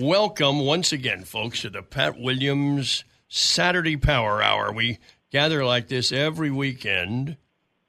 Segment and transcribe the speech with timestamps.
[0.00, 4.72] Welcome once again, folks, to the Pat Williams Saturday Power Hour.
[4.72, 4.98] We
[5.30, 7.36] gather like this every weekend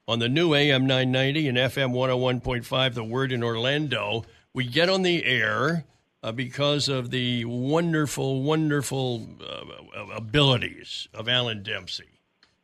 [0.06, 4.26] on the new AM 990 and FM 101.5, The Word in Orlando.
[4.52, 5.86] We get on the air
[6.22, 12.20] uh, because of the wonderful, wonderful uh, abilities of Alan Dempsey.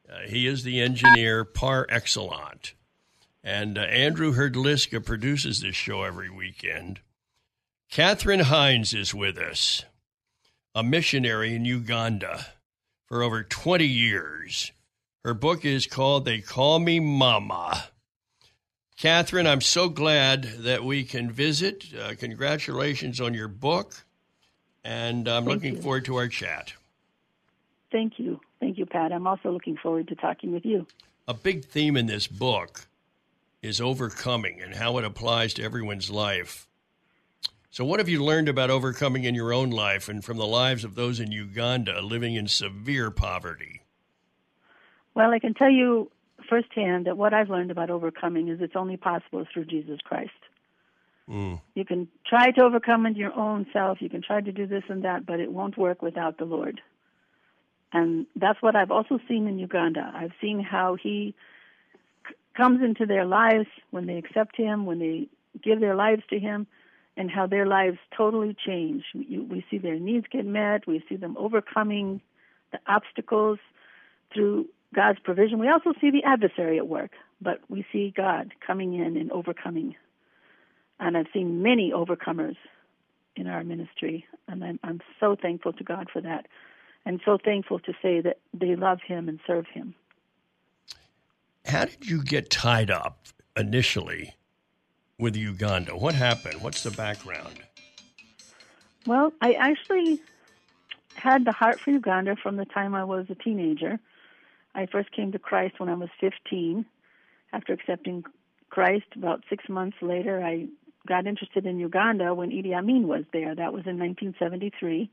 [0.06, 2.74] Uh, he is the engineer par excellence.
[3.42, 7.00] And uh, Andrew Herdliska produces this show every weekend.
[7.90, 9.84] Katherine Hines is with us,
[10.74, 12.46] a missionary in Uganda
[13.06, 14.72] for over 20 years.
[15.24, 17.84] Her book is called They Call Me Mama.
[18.98, 21.86] Katherine, I'm so glad that we can visit.
[21.98, 24.04] Uh, congratulations on your book,
[24.84, 25.82] and I'm Thank looking you.
[25.82, 26.74] forward to our chat.
[27.90, 28.38] Thank you.
[28.60, 29.12] Thank you, Pat.
[29.12, 30.86] I'm also looking forward to talking with you.
[31.26, 32.86] A big theme in this book
[33.62, 36.67] is overcoming and how it applies to everyone's life.
[37.70, 40.84] So, what have you learned about overcoming in your own life and from the lives
[40.84, 43.82] of those in Uganda living in severe poverty?
[45.14, 46.10] Well, I can tell you
[46.48, 50.30] firsthand that what I've learned about overcoming is it's only possible through Jesus Christ.
[51.28, 51.60] Mm.
[51.74, 54.84] You can try to overcome in your own self, you can try to do this
[54.88, 56.80] and that, but it won't work without the Lord.
[57.92, 60.10] And that's what I've also seen in Uganda.
[60.14, 61.34] I've seen how He
[62.26, 65.28] c- comes into their lives when they accept Him, when they
[65.62, 66.66] give their lives to Him,
[67.18, 69.02] and how their lives totally change.
[69.12, 72.20] We, see their needs get met, we see them overcoming
[72.70, 73.58] the obstacles
[74.32, 75.58] through God's provision.
[75.58, 77.10] We also see the adversary at work,
[77.40, 79.96] but we see God coming in and overcoming.
[81.00, 82.56] And I've seen many overcomers
[83.34, 86.46] in our ministry, and I'm, I'm so thankful to God for that,
[87.04, 89.94] and so thankful to say that they love Him and serve Him.
[91.66, 93.26] How did you get tied up
[93.56, 94.34] initially
[95.18, 95.96] with Uganda?
[95.96, 96.62] What happened?
[96.62, 97.60] What's the background?
[99.06, 100.20] Well, I actually
[101.14, 103.98] had the heart for Uganda from the time I was a teenager.
[104.74, 106.84] I first came to Christ when I was 15.
[107.52, 108.24] After accepting
[108.70, 110.66] Christ, about six months later, I
[111.06, 113.54] got interested in Uganda when Idi Amin was there.
[113.54, 115.10] That was in 1973.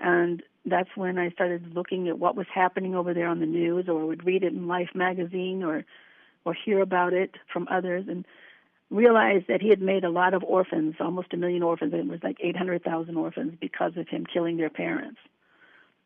[0.00, 3.88] And that's when I started looking at what was happening over there on the news,
[3.88, 5.84] or would read it in Life magazine, or
[6.44, 8.24] or hear about it from others, and
[8.90, 11.92] realized that he had made a lot of orphans, almost a million orphans.
[11.92, 15.18] and It was like 800,000 orphans because of him killing their parents.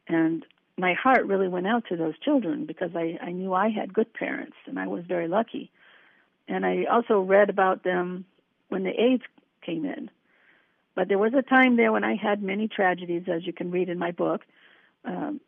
[0.08, 0.44] And
[0.76, 4.12] my heart really went out to those children because I, I knew I had good
[4.12, 5.70] parents and I was very lucky.
[6.48, 8.24] And I also read about them
[8.68, 9.22] when the AIDS
[9.64, 10.10] came in.
[10.94, 13.88] But there was a time there when I had many tragedies, as you can read
[13.88, 14.42] in my book.
[15.04, 15.40] Um,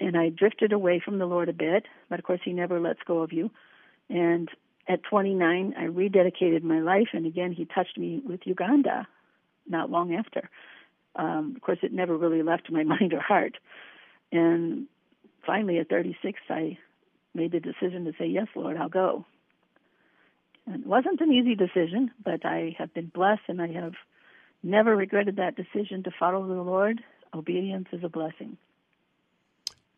[0.00, 3.00] and I drifted away from the Lord a bit, but of course, He never lets
[3.06, 3.50] go of you.
[4.08, 4.48] And
[4.88, 9.06] at 29, I rededicated my life, and again, He touched me with Uganda
[9.68, 10.48] not long after.
[11.16, 13.56] Um, of course, it never really left my mind or heart.
[14.32, 14.86] And
[15.46, 16.78] finally, at 36, I
[17.34, 19.24] made the decision to say, Yes, Lord, I'll go.
[20.66, 23.94] And it wasn't an easy decision, but I have been blessed and I have
[24.62, 27.00] never regretted that decision to follow the Lord.
[27.34, 28.56] Obedience is a blessing.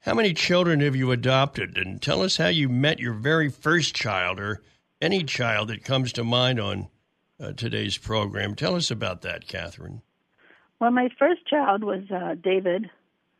[0.00, 1.76] How many children have you adopted?
[1.76, 4.62] And tell us how you met your very first child or
[5.00, 6.88] any child that comes to mind on
[7.40, 8.54] uh, today's program.
[8.54, 10.02] Tell us about that, Katherine.
[10.80, 12.90] Well, my first child was uh, David,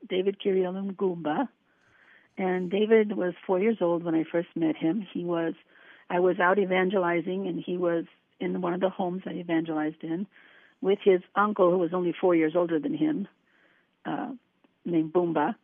[0.08, 1.48] David Kirill Goomba.
[2.38, 5.06] And David was four years old when I first met him.
[5.12, 5.54] He was,
[6.08, 8.04] I was out evangelizing, and he was
[8.38, 10.26] in one of the homes I evangelized in
[10.80, 13.28] with his uncle, who was only four years older than him,
[14.06, 14.30] uh,
[14.86, 15.54] named Boomba.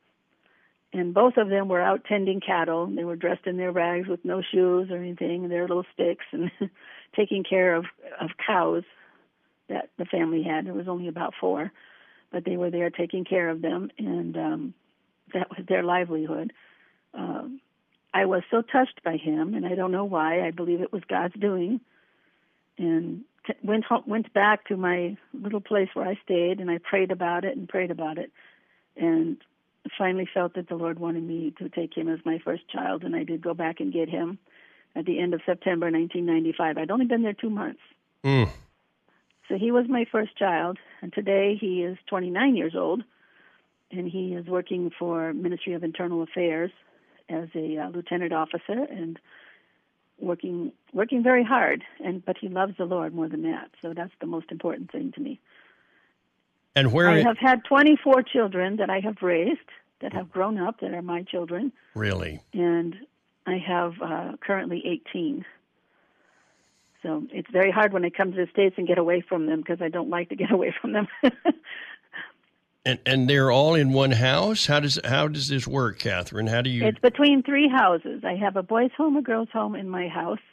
[0.93, 2.87] And both of them were out tending cattle.
[2.87, 6.51] They were dressed in their rags with no shoes or anything, their little sticks, and
[7.17, 7.87] taking care of
[8.21, 8.85] of cows
[9.69, 10.67] that the family had.
[10.67, 11.73] There was only about four,
[12.31, 14.75] but they were there taking care of them, and um,
[15.35, 16.53] that was their livelihood.
[17.15, 17.61] Um,
[18.15, 20.47] I was so touched by him, and I don't know why.
[20.47, 21.81] I believe it was God's doing.
[22.79, 26.79] And t- went home, went back to my little place where I stayed, and I
[26.79, 28.31] prayed about it and prayed about it,
[28.97, 29.37] and
[29.97, 33.15] finally felt that the Lord wanted me to take him as my first child, and
[33.15, 34.39] I did go back and get him
[34.95, 36.79] at the end of September 1995.
[36.79, 37.81] I'd only been there two months.
[38.25, 38.51] Mm.
[39.49, 43.05] So he was my first child, and today he is 29 years old,
[43.91, 46.73] and he is working for Ministry of Internal Affairs
[47.29, 49.19] as a uh, lieutenant officer and
[50.19, 51.85] working working very hard.
[52.05, 55.13] And but he loves the Lord more than that, so that's the most important thing
[55.13, 55.39] to me.
[56.77, 59.59] And where I have had 24 children that I have raised
[60.03, 61.73] that have grown up that are my children.
[61.95, 62.43] Really?
[62.53, 62.95] And
[63.47, 65.45] I have uh, currently 18.
[67.03, 69.61] So it's very hard when I come to the States and get away from them
[69.61, 71.09] because I don't like to get away from them.
[72.85, 74.67] and and they're all in one house.
[74.67, 76.47] How does how does this work, Katherine?
[76.47, 76.85] How do you?
[76.85, 78.23] It's between three houses.
[78.23, 80.45] I have a boys' home, a girls' home in my house,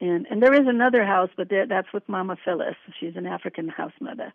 [0.00, 2.76] and and there is another house, but that's with Mama Phyllis.
[2.98, 4.32] She's an African house mother.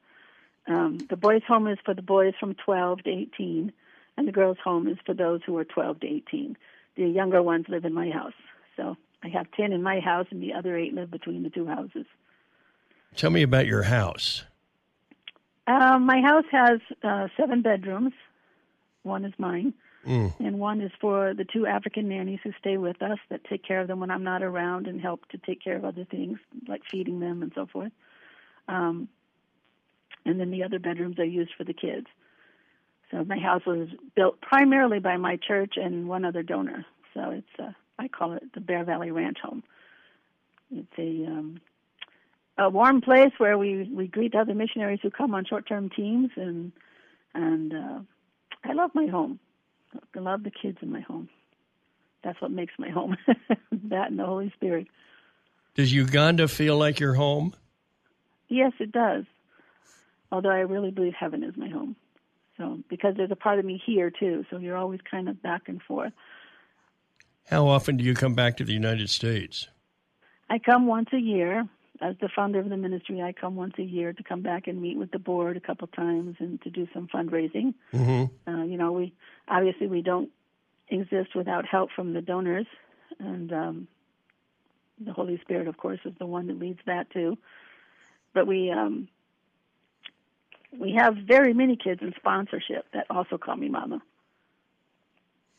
[0.70, 3.74] Um, the boys' home is for the boys from 12 to 18,
[4.18, 6.56] and the girls' home is for those who are 12 to 18.
[6.96, 8.34] The younger ones live in my house.
[8.78, 11.66] So I have 10 in my house, and the other eight live between the two
[11.66, 12.06] houses.
[13.16, 14.44] Tell me about your house.
[15.66, 18.14] Um, my house has uh, seven bedrooms.
[19.02, 19.74] One is mine,
[20.06, 20.34] mm.
[20.40, 23.82] and one is for the two African nannies who stay with us that take care
[23.82, 26.38] of them when I'm not around and help to take care of other things
[26.68, 27.92] like feeding them and so forth.
[28.68, 29.10] Um,
[30.26, 32.08] and then the other bedrooms are used for the kids.
[33.12, 36.86] So my house was built primarily by my church and one other donor.
[37.14, 39.64] So it's uh, I call it the Bear Valley Ranch Home.
[40.72, 41.60] It's a um,
[42.58, 46.72] a warm place where we we greet other missionaries who come on short-term teams, and
[47.34, 48.00] and uh,
[48.64, 49.40] I love my home.
[50.16, 51.30] I love the kids in my home.
[52.24, 53.18] That's what makes my home.
[53.72, 54.88] that and the Holy Spirit.
[55.76, 57.56] Does Uganda feel like your home?
[58.50, 59.26] Yes, it does.
[60.32, 61.96] Although I really believe heaven is my home.
[62.58, 65.64] So because there's a part of me here too, so you're always kind of back
[65.68, 66.14] and forth.
[67.50, 69.68] How often do you come back to the United States?
[70.50, 71.68] I come once a year.
[72.02, 74.82] As the founder of the ministry, I come once a year to come back and
[74.82, 77.74] meet with the board a couple times and to do some fundraising.
[77.94, 78.50] Mm-hmm.
[78.50, 79.14] Uh, you know, we
[79.50, 80.30] obviously we don't
[80.88, 82.68] exist without help from the donors,
[83.20, 83.88] and um,
[85.00, 87.38] the Holy Spirit, of course, is the one that leads that too.
[88.34, 89.10] But we um,
[90.78, 94.02] we have very many kids in sponsorship that also call me mama.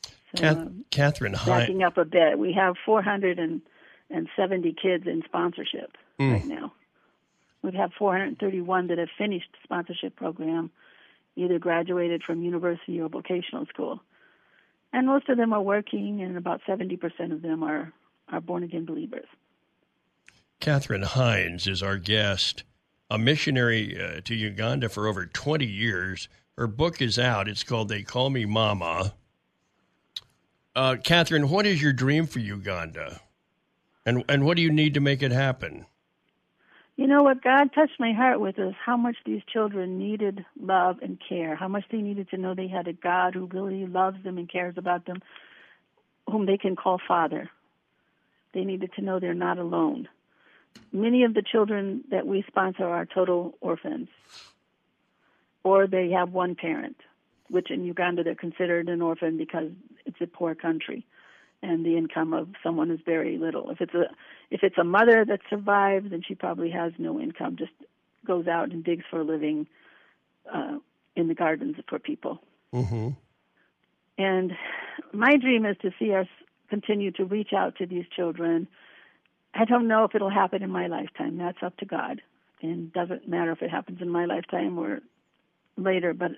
[0.04, 6.32] So, Kath- um, Katherine Backing up a bit, we have 470 kids in sponsorship mm.
[6.32, 6.72] right now.
[7.62, 10.70] We have 431 that have finished sponsorship program,
[11.36, 14.00] either graduated from university or vocational school.
[14.92, 17.92] And most of them are working, and about 70% of them are,
[18.28, 19.26] are born again believers.
[20.58, 22.64] Katherine Hines is our guest
[23.10, 26.28] a missionary uh, to Uganda for over 20 years.
[26.56, 27.48] Her book is out.
[27.48, 29.14] It's called They Call Me Mama.
[30.76, 33.20] Uh, Katherine, what is your dream for Uganda?
[34.06, 35.86] And, and what do you need to make it happen?
[36.96, 40.98] You know what God touched my heart with is how much these children needed love
[41.02, 44.22] and care, how much they needed to know they had a God who really loves
[44.22, 45.22] them and cares about them,
[46.30, 47.48] whom they can call Father.
[48.52, 50.08] They needed to know they're not alone
[50.92, 54.08] many of the children that we sponsor are total orphans,
[55.62, 56.96] or they have one parent,
[57.48, 59.70] which in Uganda they're considered an orphan because
[60.06, 61.06] it's a poor country,
[61.62, 63.70] and the income of someone is very little.
[63.70, 64.04] If it's a
[64.50, 67.72] if it's a mother that survives, then she probably has no income, just
[68.26, 69.66] goes out and digs for a living
[70.52, 70.78] uh,
[71.16, 72.40] in the gardens for people.
[72.74, 73.10] Mm-hmm.
[74.18, 74.52] And
[75.12, 76.26] my dream is to see us
[76.68, 78.68] continue to reach out to these children
[79.54, 81.36] I don't know if it'll happen in my lifetime.
[81.36, 82.22] That's up to God.
[82.62, 85.00] And doesn't matter if it happens in my lifetime or
[85.76, 86.32] later, but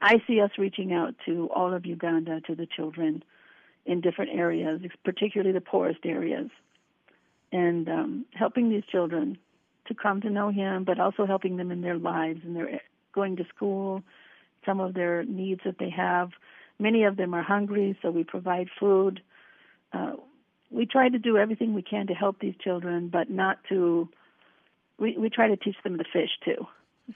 [0.00, 3.22] I see us reaching out to all of Uganda, to the children
[3.86, 6.48] in different areas, particularly the poorest areas,
[7.52, 9.38] and um, helping these children
[9.86, 12.80] to come to know Him, but also helping them in their lives and their
[13.12, 14.02] going to school,
[14.66, 16.30] some of their needs that they have.
[16.78, 19.20] Many of them are hungry, so we provide food.
[19.92, 20.14] Uh,
[20.74, 24.08] we try to do everything we can to help these children, but not to.
[24.98, 26.66] We we try to teach them to fish too.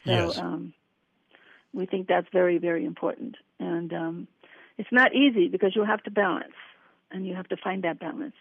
[0.04, 0.38] So yes.
[0.38, 0.72] um,
[1.72, 4.28] we think that's very very important, and um,
[4.78, 6.54] it's not easy because you have to balance,
[7.10, 8.36] and you have to find that balance.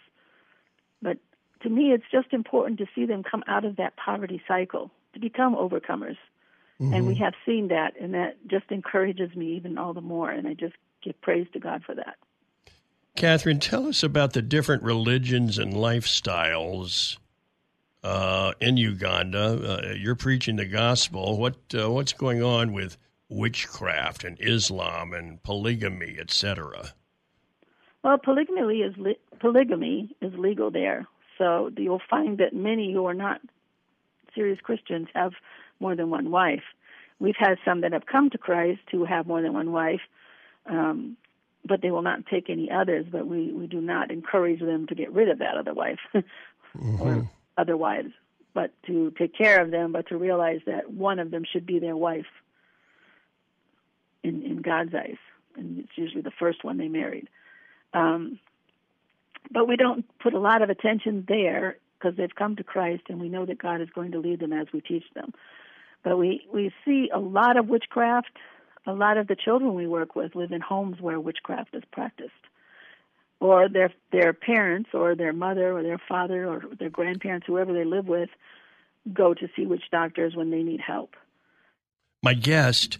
[1.02, 1.18] But
[1.64, 5.20] to me, it's just important to see them come out of that poverty cycle to
[5.20, 6.18] become overcomers.
[6.80, 6.94] Mm-hmm.
[6.94, 10.30] And we have seen that, and that just encourages me even all the more.
[10.30, 12.18] And I just give praise to God for that.
[13.18, 17.18] Katherine, tell us about the different religions and lifestyles
[18.04, 19.90] uh, in Uganda.
[19.90, 21.40] Uh, you're preaching the gospel.
[21.40, 22.96] What uh, what's going on with
[23.28, 26.94] witchcraft and Islam and polygamy, etc.?
[28.04, 28.94] Well, polygamy is
[29.40, 31.08] polygamy is legal there,
[31.40, 33.42] so you'll find that many who are not
[34.36, 35.32] serious Christians have
[35.80, 36.64] more than one wife.
[37.20, 40.02] We've had some that have come to Christ who have more than one wife,
[40.68, 41.18] um,
[41.68, 43.06] but they will not take any others.
[43.12, 47.02] But we, we do not encourage them to get rid of that other wife mm-hmm.
[47.02, 48.12] or other wives,
[48.54, 51.80] but to take care of them, but to realize that one of them should be
[51.80, 52.26] their wife
[54.24, 55.18] in, in God's eyes.
[55.56, 57.30] And it's usually the first one they married.
[57.94, 58.40] Um,
[59.52, 63.20] but we don't put a lot of attention there because they've come to Christ and
[63.20, 65.34] we know that God is going to lead them as we teach them.
[66.04, 68.32] But we, we see a lot of witchcraft.
[68.88, 72.32] A lot of the children we work with live in homes where witchcraft is practiced.
[73.40, 77.86] Or their their parents or their mother or their father or their grandparents, whoever they
[77.86, 78.30] live with,
[79.14, 81.16] go to see witch doctors when they need help.
[82.24, 82.98] My guest,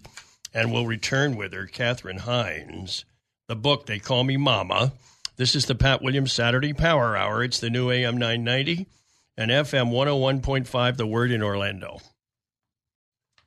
[0.54, 3.04] and we'll return with her, Katherine Hines,
[3.48, 4.92] the book They Call Me Mama
[5.38, 7.44] this is the Pat Williams Saturday Power Hour.
[7.44, 8.88] It's the new AM 990
[9.36, 12.00] and FM 101.5, The Word in Orlando.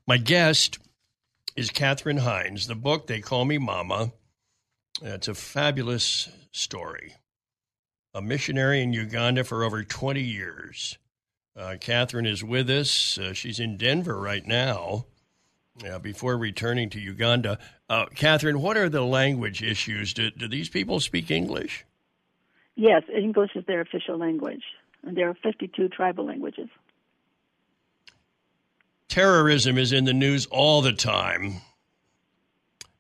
[0.08, 0.80] My guest
[1.56, 2.68] is Katherine Hines.
[2.68, 4.12] The book, They Call Me Mama.
[5.02, 7.16] It's a fabulous story.
[8.14, 10.98] A missionary in Uganda for over 20 years.
[11.56, 13.18] Uh, Katherine is with us.
[13.18, 15.06] Uh, she's in Denver right now
[15.90, 17.60] uh, before returning to Uganda.
[17.90, 20.14] Uh, Katherine, what are the language issues?
[20.14, 21.86] Do, do these people speak English?
[22.76, 24.64] Yes, English is their official language,
[25.04, 26.70] and there are 52 tribal languages.
[29.12, 31.56] Terrorism is in the news all the time.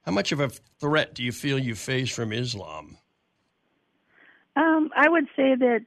[0.06, 2.98] How much of a threat do you feel you face from Islam?
[4.58, 5.86] Um, I would say that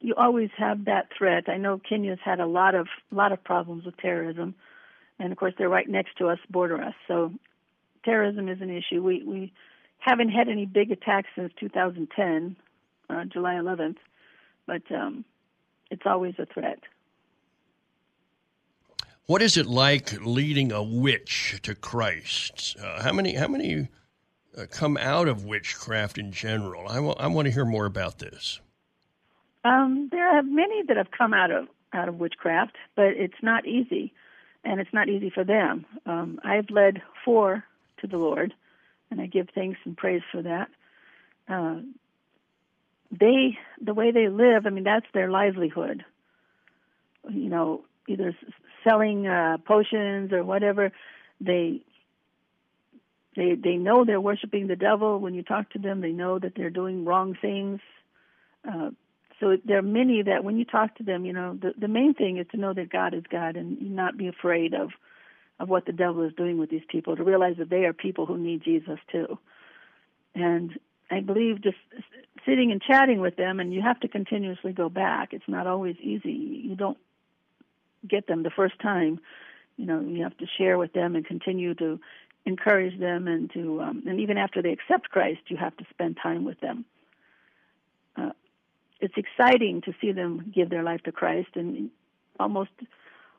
[0.00, 1.48] you always have that threat.
[1.48, 4.56] I know Kenya's had a lot of lot of problems with terrorism
[5.20, 6.94] and of course they're right next to us, border us.
[7.06, 7.32] So
[8.04, 9.00] terrorism is an issue.
[9.04, 9.52] We we
[9.98, 12.56] haven't had any big attacks since 2010,
[13.08, 13.98] uh, July 11th,
[14.66, 15.24] but um,
[15.92, 16.80] it's always a threat.
[19.30, 22.76] What is it like leading a witch to Christ?
[22.82, 23.86] Uh, how many how many
[24.58, 26.88] uh, come out of witchcraft in general?
[26.88, 28.58] I, w- I want to hear more about this.
[29.62, 33.68] Um, there are many that have come out of out of witchcraft, but it's not
[33.68, 34.12] easy
[34.64, 35.86] and it's not easy for them.
[36.06, 37.62] Um, I've led four
[38.00, 38.52] to the Lord,
[39.12, 40.68] and I give thanks and praise for that.
[41.48, 41.82] Uh,
[43.12, 46.04] they, the way they live, I mean, that's their livelihood.
[47.28, 48.36] You know, either
[48.84, 50.92] selling uh, potions or whatever.
[51.40, 51.82] They,
[53.36, 55.18] they, they know they're worshiping the devil.
[55.18, 57.80] When you talk to them, they know that they're doing wrong things.
[58.68, 58.90] Uh,
[59.38, 62.12] so there are many that when you talk to them, you know, the, the main
[62.14, 64.90] thing is to know that God is God and not be afraid of
[65.58, 68.24] of what the devil is doing with these people, to realize that they are people
[68.24, 69.38] who need Jesus too.
[70.34, 70.78] And
[71.10, 71.76] I believe just
[72.46, 75.32] sitting and chatting with them, and you have to continuously go back.
[75.32, 76.32] It's not always easy.
[76.32, 76.96] You don't
[78.08, 79.20] get them the first time.
[79.76, 82.00] You know, you have to share with them and continue to
[82.46, 86.18] encourage them, and to um, and even after they accept Christ, you have to spend
[86.22, 86.84] time with them
[88.16, 88.30] Uh,
[89.00, 91.90] it's exciting to see them give their life to Christ, and
[92.38, 92.70] almost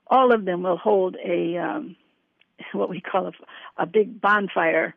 [0.07, 1.95] all of them will hold a um,
[2.73, 4.95] what we call a, a big bonfire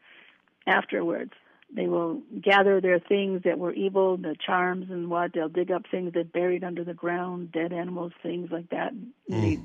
[0.67, 1.33] afterwards.
[1.75, 5.33] They will gather their things that were evil, the charms and what.
[5.33, 8.93] They'll dig up things that buried under the ground, dead animals, things like that.
[9.31, 9.41] Mm.
[9.43, 9.61] They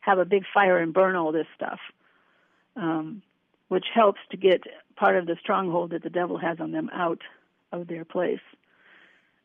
[0.00, 1.78] have a big fire and burn all this stuff,
[2.76, 3.22] um,
[3.68, 4.62] which helps to get
[4.96, 7.20] part of the stronghold that the devil has on them out
[7.70, 8.42] of their place.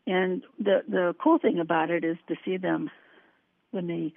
[0.07, 2.89] And the the cool thing about it is to see them
[3.69, 4.13] when they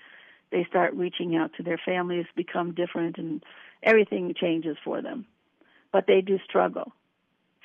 [0.51, 3.45] they start reaching out to their families, become different, and
[3.83, 5.27] everything changes for them.
[5.93, 6.93] But they do struggle.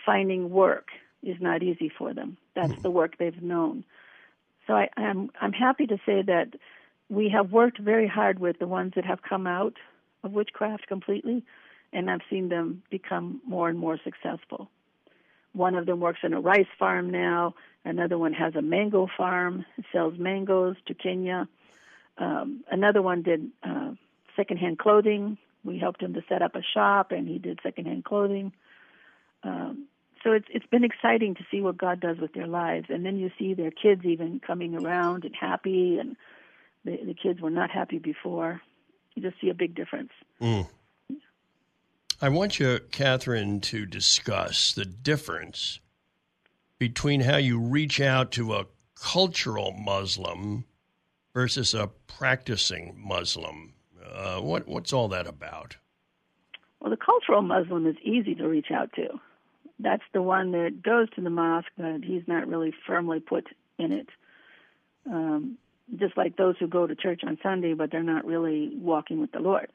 [0.08, 0.88] Finding work
[1.22, 2.38] is not easy for them.
[2.56, 2.82] That's mm-hmm.
[2.82, 3.84] the work they've known.
[4.66, 6.56] So I, I'm I'm happy to say that
[7.10, 9.76] we have worked very hard with the ones that have come out
[10.24, 11.44] of witchcraft completely,
[11.92, 14.70] and I've seen them become more and more successful.
[15.52, 17.56] One of them works in a rice farm now.
[17.84, 21.48] Another one has a mango farm, sells mangoes to Kenya.
[22.18, 23.92] Um, another one did uh,
[24.36, 25.38] secondhand clothing.
[25.64, 28.54] We helped him to set up a shop, and he did secondhand clothing.
[29.44, 29.88] Um,
[30.24, 33.18] so it's it's been exciting to see what God does with their lives, and then
[33.18, 36.16] you see their kids even coming around and happy, and
[36.86, 38.62] the, the kids were not happy before.
[39.16, 40.12] You just see a big difference.
[40.42, 40.68] Mm.
[42.22, 45.80] I want you, Katherine, to discuss the difference
[46.80, 50.66] between how you reach out to a cultural Muslim
[51.34, 53.74] versus a practicing Muslim.
[54.04, 55.78] Uh, what, what's all that about?
[56.80, 59.20] Well, the cultural Muslim is easy to reach out to.
[59.80, 63.92] That's the one that goes to the mosque, but he's not really firmly put in
[63.92, 64.10] it.
[65.06, 65.58] Um,
[65.96, 69.32] just like those who go to church on Sunday, but they're not really walking with
[69.32, 69.70] the Lord.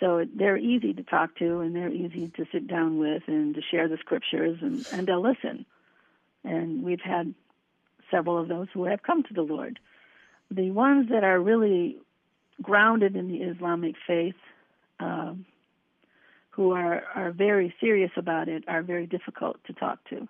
[0.00, 3.62] So they're easy to talk to and they're easy to sit down with and to
[3.62, 5.64] share the scriptures and, and they'll listen.
[6.44, 7.34] And we've had
[8.10, 9.78] several of those who have come to the Lord.
[10.50, 11.96] The ones that are really
[12.62, 14.36] grounded in the Islamic faith,
[15.00, 15.46] um,
[16.56, 20.26] who are, are very serious about it, are very difficult to talk to.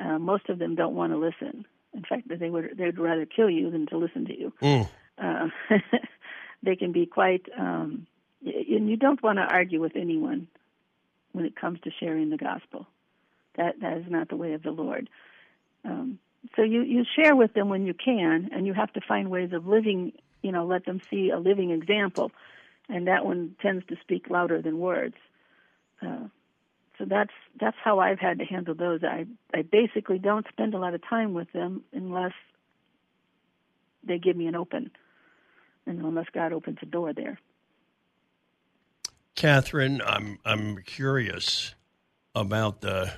[0.00, 1.66] Uh, most of them don't want to listen.
[1.92, 4.52] In fact, they would they'd rather kill you than to listen to you.
[4.62, 4.88] Mm.
[5.18, 5.48] Uh,
[6.62, 8.06] they can be quite, um,
[8.44, 10.46] and you don't want to argue with anyone
[11.32, 12.86] when it comes to sharing the gospel.
[13.56, 15.10] That that is not the way of the Lord.
[15.84, 16.20] Um,
[16.54, 19.52] so you you share with them when you can, and you have to find ways
[19.52, 20.12] of living.
[20.42, 22.30] You know, let them see a living example,
[22.88, 25.16] and that one tends to speak louder than words.
[26.02, 26.28] Uh,
[26.98, 29.00] so that's that's how I've had to handle those.
[29.02, 32.32] I I basically don't spend a lot of time with them unless
[34.04, 34.90] they give me an open,
[35.86, 37.38] and unless God opens a door there.
[39.34, 41.74] Katherine, I'm I'm curious
[42.34, 43.12] about the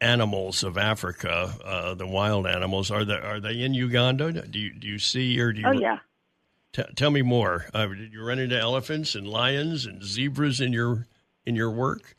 [0.00, 2.90] animals of Africa, uh, the wild animals.
[2.90, 4.32] Are they are they in Uganda?
[4.32, 5.66] Do you do you see or do you?
[5.66, 5.98] Oh yeah.
[6.72, 7.66] T- tell me more.
[7.74, 11.06] Uh, did you run into elephants and lions and zebras in your
[11.48, 12.14] in your work?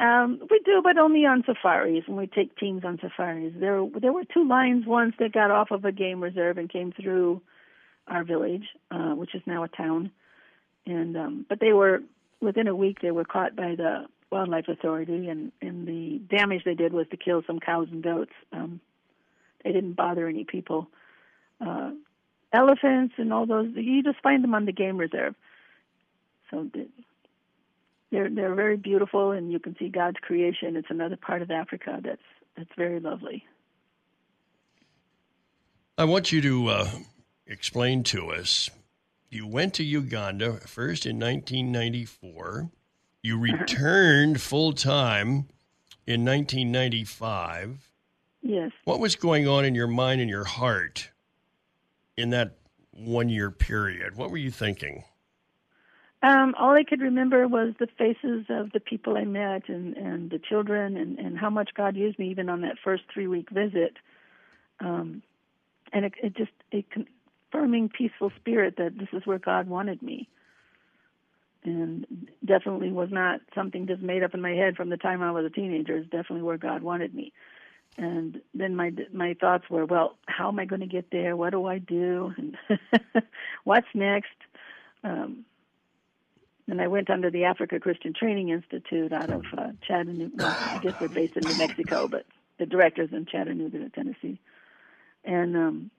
[0.00, 3.52] Um, we do, but only on safaris when we take teams on safaris.
[3.58, 6.92] There, there were two lions once that got off of a game reserve and came
[6.92, 7.42] through
[8.06, 10.10] our village, uh, which is now a town.
[10.86, 12.00] And um, but they were
[12.40, 16.74] within a week they were caught by the wildlife authority, and and the damage they
[16.74, 18.32] did was to kill some cows and goats.
[18.52, 18.80] Um,
[19.62, 20.88] they didn't bother any people.
[21.60, 21.90] Uh,
[22.52, 25.34] elephants and all those you just find them on the game reserve.
[26.50, 26.70] So
[28.10, 30.76] they're they're very beautiful, and you can see God's creation.
[30.76, 32.22] It's another part of Africa that's
[32.56, 33.44] that's very lovely.
[35.96, 36.90] I want you to uh,
[37.46, 38.70] explain to us.
[39.30, 42.70] You went to Uganda first in 1994.
[43.22, 43.52] You Uh-huh.
[43.58, 45.48] returned full time
[46.06, 47.90] in 1995.
[48.42, 48.70] Yes.
[48.84, 51.10] What was going on in your mind and your heart
[52.16, 52.56] in that
[52.92, 54.16] one year period?
[54.16, 55.04] What were you thinking?
[56.22, 60.30] Um, all I could remember was the faces of the people I met and, and
[60.30, 63.50] the children and, and how much God used me even on that first three week
[63.50, 63.96] visit.
[64.80, 65.22] Um,
[65.92, 70.28] and it, it just a confirming peaceful spirit that this is where God wanted me.
[71.64, 72.06] And
[72.44, 75.44] definitely was not something just made up in my head from the time I was
[75.44, 75.96] a teenager.
[75.96, 77.32] It's definitely where God wanted me.
[77.96, 81.36] And then my my thoughts were, well, how am I going to get there?
[81.36, 82.32] What do I do?
[82.36, 82.56] And
[83.64, 84.28] what's next?
[85.02, 85.44] Um,
[86.68, 90.34] and I went under the Africa Christian Training Institute out of uh, Chattanooga.
[90.36, 92.26] Well, I guess they're based in New Mexico, but
[92.58, 94.38] the director's in Chattanooga, Tennessee.
[95.24, 95.90] And um,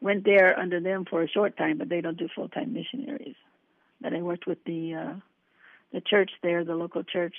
[0.00, 3.36] went there under them for a short time, but they don't do full time missionaries.
[4.00, 5.14] But I worked with the uh,
[5.92, 7.34] the church there, the local church,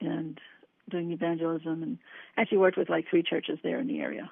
[0.00, 0.40] and
[0.88, 1.98] doing evangelism, and
[2.36, 4.30] actually worked with like three churches there in the area.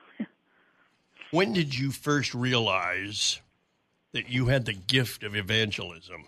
[1.33, 3.41] When did you first realize
[4.13, 6.27] that you had the gift of evangelism?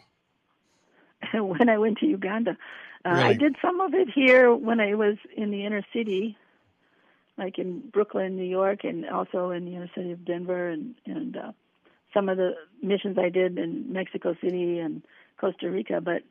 [1.34, 2.56] when I went to Uganda.
[3.04, 6.36] Uh, I did some of it here when I was in the inner city,
[7.38, 11.36] like in Brooklyn, New York, and also in the inner city of Denver, and and
[11.36, 11.52] uh,
[12.12, 15.02] some of the missions I did in Mexico City and
[15.38, 16.00] Costa Rica.
[16.00, 16.22] But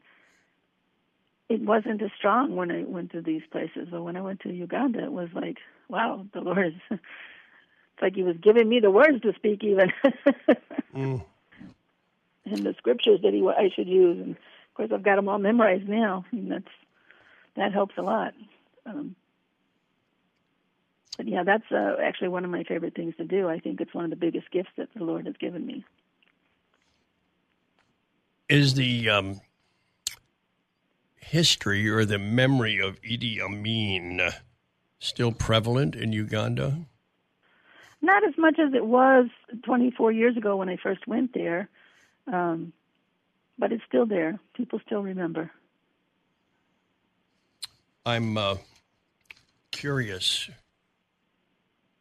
[1.48, 3.88] it wasn't as strong when I went to these places.
[3.90, 6.74] But when I went to Uganda, it was like, wow, the Lord is.
[6.92, 9.92] It's like He was giving me the words to speak, even.
[10.96, 11.26] Mm.
[12.46, 14.38] and the scriptures that he I should use, and
[14.76, 16.72] course I've got them all memorized now, and that's
[17.56, 18.34] that helps a lot.
[18.86, 19.16] Um,
[21.18, 23.48] but yeah, that's uh, actually one of my favorite things to do.
[23.48, 25.86] I think it's one of the biggest gifts that the Lord has given me.
[28.50, 29.42] Is the um,
[31.16, 34.22] history or the memory of Idi Amin
[35.00, 36.80] still prevalent in Uganda?
[38.02, 39.28] Not as much as it was
[39.64, 41.70] 24 years ago when I first went there,
[42.32, 42.72] um,
[43.58, 44.40] but it's still there.
[44.56, 45.52] People still remember.
[48.06, 48.58] I'm uh,
[49.72, 50.50] curious,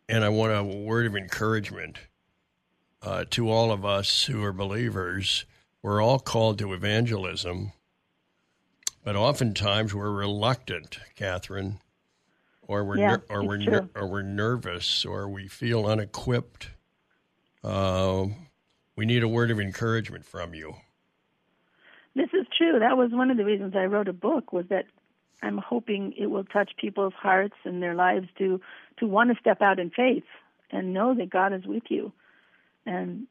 [0.08, 1.98] and I want a word of encouragement
[3.02, 5.46] uh, to all of us who are believers.
[5.82, 7.72] We're all called to evangelism,
[9.02, 11.80] but oftentimes we're reluctant, Katherine,
[12.62, 16.70] or we're Yeah, ner- or we're ner- or we're nervous, or we feel unequipped.
[17.62, 18.26] Uh,
[18.96, 20.74] we need a word of encouragement from you.
[22.14, 22.78] This is true.
[22.78, 24.86] That was one of the reasons I wrote a book was that
[25.42, 28.60] I'm hoping it will touch people's hearts and their lives to
[28.98, 30.24] to want to step out in faith
[30.70, 32.12] and know that God is with you.
[32.86, 33.26] And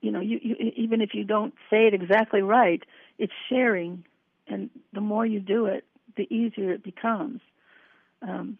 [0.00, 2.82] you know, you, you even if you don't say it exactly right,
[3.18, 4.04] it's sharing,
[4.46, 5.84] and the more you do it,
[6.16, 7.40] the easier it becomes.
[8.22, 8.58] Um,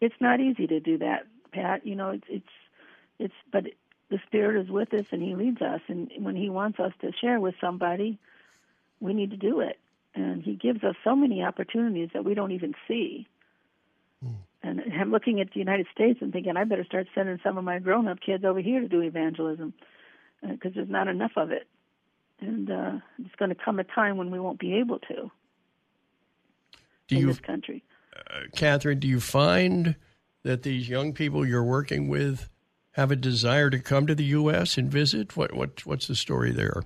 [0.00, 1.86] it's not easy to do that, Pat.
[1.86, 2.48] You know, it's it's
[3.18, 3.64] it's but
[4.10, 7.12] the Spirit is with us and He leads us, and when He wants us to
[7.20, 8.18] share with somebody,
[9.00, 9.78] we need to do it,
[10.14, 13.26] and He gives us so many opportunities that we don't even see.
[14.24, 14.34] Mm.
[14.62, 17.64] And I'm looking at the United States and thinking I better start sending some of
[17.64, 19.74] my grown-up kids over here to do evangelism
[20.42, 21.66] because uh, there's not enough of it,
[22.40, 25.30] and uh, it's going to come a time when we won't be able to.
[27.08, 27.84] Do in you, this country,
[28.16, 28.98] uh, Katherine?
[28.98, 29.96] Do you find
[30.42, 32.48] that these young people you're working with
[32.92, 34.76] have a desire to come to the U.S.
[34.76, 35.36] and visit?
[35.36, 36.82] What what what's the story there?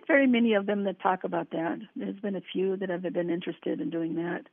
[0.00, 1.78] I don't very many of them that talk about that.
[1.96, 4.46] There's been a few that have been interested in doing that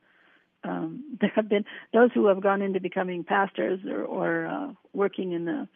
[0.64, 5.32] um, there have been those who have gone into becoming pastors or, or uh, working
[5.32, 5.68] in the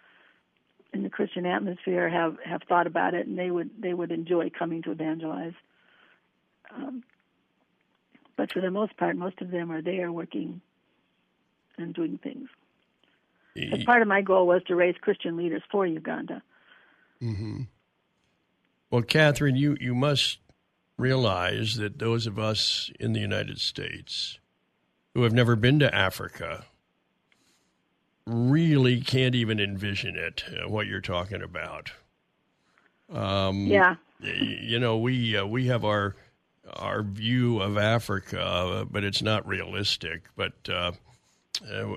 [0.92, 4.50] in the Christian atmosphere have have thought about it, and they would they would enjoy
[4.50, 5.54] coming to evangelize.
[6.74, 7.02] Um,
[8.36, 10.60] but for the most part, most of them are there working
[11.78, 12.48] and doing things.
[13.54, 16.42] As part of my goal was to raise Christian leaders for Uganda.
[17.22, 17.62] Mm-hmm.
[18.92, 20.36] Well, Katherine, you, you must
[20.98, 24.38] realize that those of us in the United States
[25.14, 26.66] who have never been to Africa
[28.26, 31.92] really can't even envision it, uh, what you're talking about.
[33.10, 33.94] Um, yeah.
[34.20, 36.14] You know, we uh, we have our
[36.74, 40.24] our view of Africa, uh, but it's not realistic.
[40.36, 40.92] But uh,
[41.66, 41.88] uh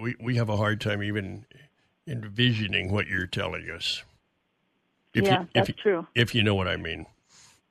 [0.00, 1.46] we we have a hard time even
[2.06, 4.04] envisioning what you're telling us.
[5.14, 6.06] If yeah, you, that's you, true.
[6.14, 7.06] If you know what I mean.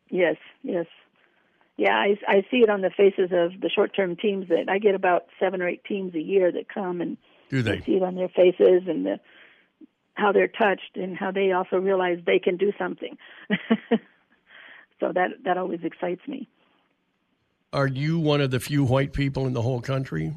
[0.09, 0.85] Yes, yes
[1.81, 4.93] yeah, I, I see it on the faces of the short-term teams that I get
[4.93, 7.17] about seven or eight teams a year that come and
[7.49, 7.77] Do they?
[7.77, 9.19] I see it on their faces and the,
[10.13, 13.17] how they're touched and how they also realize they can do something.
[14.99, 16.47] so that that always excites me.
[17.73, 20.35] Are you one of the few white people in the whole country?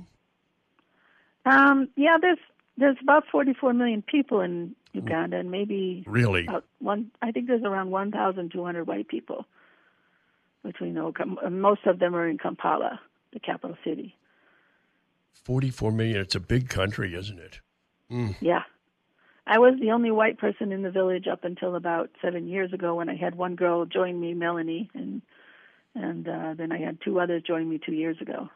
[1.45, 2.39] Um, yeah, there's
[2.77, 7.11] there's about 44 million people in Uganda, and maybe really one.
[7.23, 9.47] I think there's around 1,200 white people
[10.65, 10.95] between
[11.51, 13.01] most of them are in Kampala,
[13.33, 14.17] the capital city.
[15.45, 16.21] 44 million.
[16.21, 17.61] It's a big country, isn't it?
[18.11, 18.35] Mm.
[18.41, 18.63] Yeah.
[19.47, 22.95] I was the only white person in the village up until about seven years ago
[22.95, 25.21] when I had one girl join me, Melanie, and
[25.95, 28.49] and uh, then I had two others join me two years ago.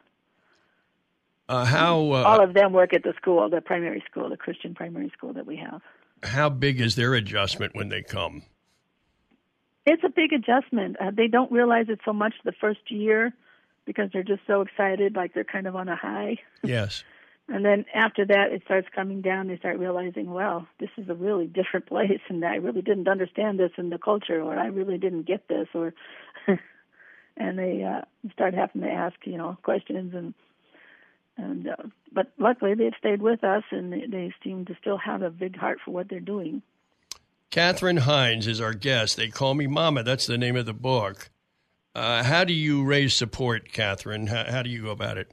[1.49, 4.75] Uh, how uh, all of them work at the school, the primary school, the Christian
[4.75, 5.81] primary school that we have.
[6.21, 8.43] How big is their adjustment when they come?
[9.83, 10.97] It's a big adjustment.
[11.01, 13.33] Uh, they don't realize it so much the first year
[13.85, 16.37] because they're just so excited, like they're kind of on a high.
[16.61, 17.03] Yes.
[17.47, 19.47] and then after that, it starts coming down.
[19.47, 23.59] They start realizing, well, this is a really different place, and I really didn't understand
[23.59, 25.95] this in the culture, or I really didn't get this, or
[27.37, 28.01] and they uh,
[28.33, 30.35] start having to ask, you know, questions and
[31.39, 31.75] and uh,
[32.11, 35.57] but luckily they've stayed with us, and they, they seem to still have a big
[35.57, 36.61] heart for what they're doing.
[37.49, 39.17] Katherine Hines is our guest.
[39.17, 40.03] They call me Mama.
[40.03, 41.29] That's the name of the book.
[41.95, 44.27] Uh, how do you raise support, Katherine?
[44.27, 45.31] How, how, do you go about it?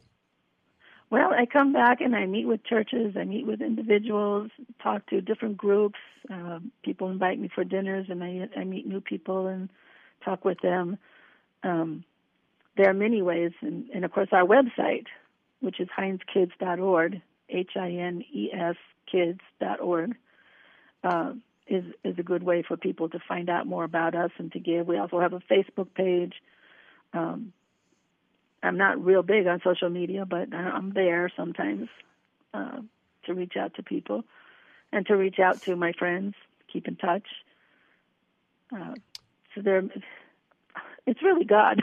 [1.11, 4.51] Well, I come back and I meet with churches, I meet with individuals,
[4.83, 5.99] talk to different groups.
[6.33, 9.69] Uh, people invite me for dinners, and I, I meet new people and
[10.25, 10.99] talk with them.
[11.62, 12.05] Um,
[12.77, 15.07] there are many ways, and, and of course, our website,
[15.61, 18.77] which is hineskids.org, H I N E S
[19.11, 20.16] kids.org.
[21.05, 21.33] Uh,
[21.69, 24.61] is is a good way for people to find out more about us and to
[24.61, 24.87] give.
[24.87, 26.35] We also have a Facebook page.
[27.12, 27.53] Um,
[28.62, 31.88] I'm not real big on social media, but I'm there sometimes
[32.55, 32.81] uh,
[33.25, 34.25] to reach out to people
[34.92, 36.35] and to reach out to my friends,
[36.73, 37.27] keep in touch.
[38.75, 38.95] Uh,
[39.55, 39.83] so there,
[41.07, 41.81] it's really God.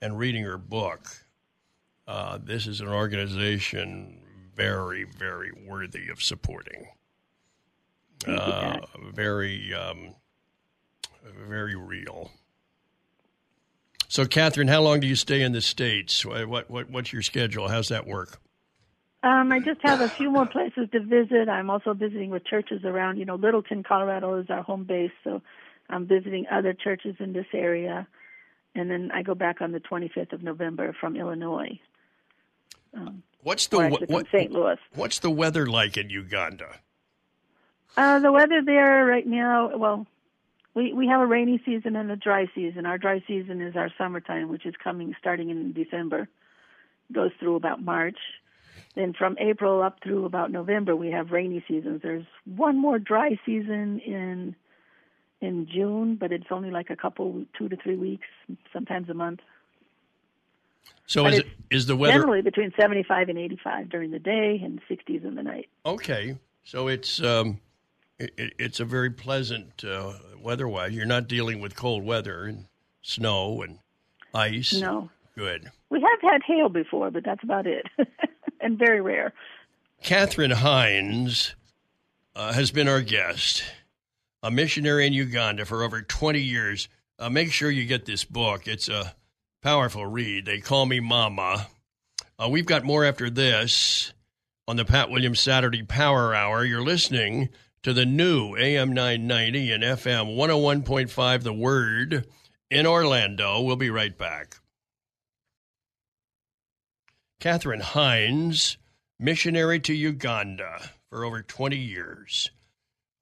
[0.00, 1.06] and reading her book,
[2.08, 4.22] uh, this is an organization
[4.56, 6.88] very, very worthy of supporting.
[8.26, 8.80] Uh,
[9.12, 10.16] very, um,
[11.48, 12.32] very real.
[14.10, 16.26] So, Katherine, how long do you stay in the states?
[16.26, 17.68] What, what, what's your schedule?
[17.68, 18.40] How's that work?
[19.22, 21.48] Um, I just have a few more places to visit.
[21.48, 25.42] I'm also visiting with churches around, you know, Littleton, Colorado is our home base, so
[25.88, 28.08] I'm visiting other churches in this area.
[28.74, 31.78] And then I go back on the 25th of November from Illinois.
[32.92, 34.50] Um, what's the what, St.
[34.50, 34.76] Louis?
[34.92, 36.80] What's the weather like in Uganda?
[37.96, 40.08] Uh, the weather there right now, well,
[40.74, 42.86] we we have a rainy season and a dry season.
[42.86, 46.28] Our dry season is our summertime, which is coming starting in December,
[47.12, 48.18] goes through about March.
[48.94, 52.00] Then from April up through about November, we have rainy seasons.
[52.02, 54.56] There's one more dry season in
[55.40, 58.26] in June, but it's only like a couple, two to three weeks,
[58.72, 59.40] sometimes a month.
[61.06, 64.80] So But is it's the weather Generally between 75 and 85 during the day and
[64.88, 65.68] 60s in the night.
[65.84, 66.38] okay?
[66.62, 67.58] So it's um,
[68.20, 70.92] it, it- it's a very pleasant uh, weather-wise.
[70.92, 72.66] You're not dealing with cold weather and
[73.02, 73.78] snow and
[74.34, 74.72] ice.
[74.74, 75.10] No.
[75.36, 75.70] Good.
[75.90, 77.86] We have had hail before, but that's about it.
[78.60, 79.32] and very rare.
[80.02, 81.54] Katherine Hines
[82.36, 83.64] uh, has been our guest,
[84.42, 86.88] a missionary in Uganda for over 20 years.
[87.18, 88.66] Uh, make sure you get this book.
[88.68, 89.14] It's a
[89.62, 90.46] powerful read.
[90.46, 91.66] They call me Mama.
[92.38, 94.12] Uh, we've got more after this
[94.66, 96.64] on the Pat Williams Saturday Power Hour.
[96.64, 97.50] You're listening
[97.82, 102.26] to the new AM 990 and FM 101.5 The Word
[102.70, 103.62] in Orlando.
[103.62, 104.56] We'll be right back.
[107.40, 108.76] Katherine Hines,
[109.18, 112.50] missionary to Uganda for over 20 years.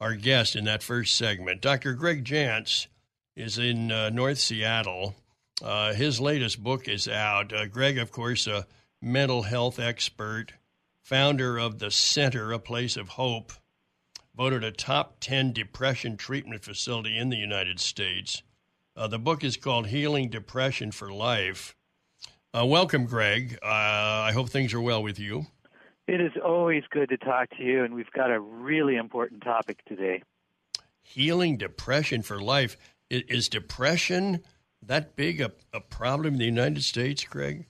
[0.01, 1.95] Our guest in that first segment, Dr.
[1.95, 2.89] Greg Jantz,
[3.37, 5.15] is in uh, North Seattle.
[5.63, 7.53] Uh, his latest book is out.
[7.53, 8.67] Uh, Greg, of course, a
[9.01, 10.55] mental health expert,
[11.01, 13.53] founder of the Center, a place of hope,
[14.39, 18.45] voted a top 10 depression treatment facility in the United States.
[18.95, 21.75] Uh, the book is called Healing Depression for Life.
[22.55, 23.59] Uh, welcome, Greg.
[23.61, 25.47] Uh, I hope things are well with you.
[26.07, 29.85] It is always good to talk to you, and we've got a really important topic
[29.87, 30.23] today.
[31.03, 32.77] Healing depression for life.
[33.13, 34.45] I- Is depression
[34.81, 37.67] that big a, a problem in the United States, Greg?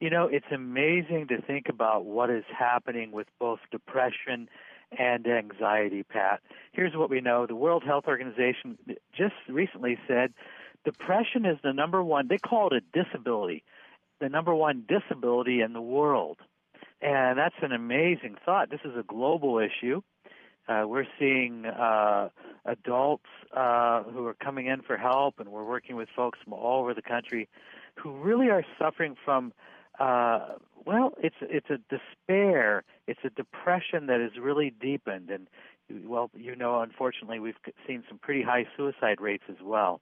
[0.00, 4.48] You know, it's amazing to think about what is happening with both depression
[4.96, 6.40] and anxiety, Pat.
[6.72, 8.78] Here's what we know the World Health Organization
[9.16, 10.32] just recently said
[10.84, 13.64] depression is the number one, they call it a disability,
[14.20, 16.38] the number one disability in the world.
[17.00, 18.70] And that's an amazing thought.
[18.70, 20.02] This is a global issue.
[20.68, 22.28] Uh, we're seeing uh,
[22.66, 23.24] adults
[23.56, 26.92] uh, who are coming in for help, and we're working with folks from all over
[26.92, 27.48] the country
[27.94, 29.52] who really are suffering from,
[29.98, 35.48] uh, well, it's it's a despair, it's a depression that has really deepened, and
[36.08, 37.56] well, you know, unfortunately, we've
[37.86, 40.00] seen some pretty high suicide rates as well.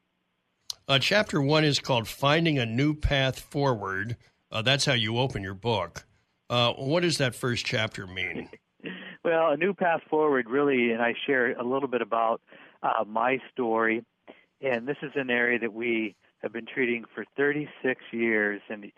[0.89, 4.17] Uh, chapter one is called Finding a New Path Forward.
[4.51, 6.07] Uh, that's how you open your book.
[6.49, 8.49] Uh, what does that first chapter mean?
[9.27, 12.41] Well, a new path forward, really, and I share a little bit about
[12.85, 14.05] uh, my story.
[14.61, 18.61] And this is an area that we have been treating for 36 years.
[18.69, 18.93] And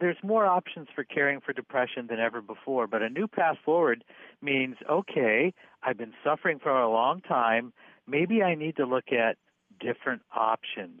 [0.00, 2.86] there's more options for caring for depression than ever before.
[2.86, 4.04] But a new path forward
[4.42, 7.72] means okay, I've been suffering for a long time.
[8.06, 9.36] Maybe I need to look at
[9.80, 11.00] different options.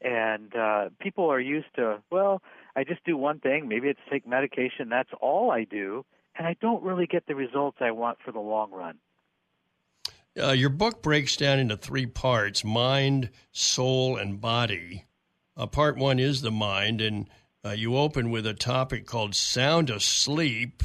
[0.00, 2.40] And uh, people are used to, well,
[2.76, 3.68] I just do one thing.
[3.68, 4.88] Maybe it's take medication.
[4.88, 6.04] That's all I do
[6.38, 8.98] and I don't really get the results I want for the long run.
[10.40, 15.04] Uh, your book breaks down into three parts mind, soul, and body.
[15.56, 17.28] Uh, part one is the mind, and
[17.68, 20.82] uh, you open with a topic called sound asleep.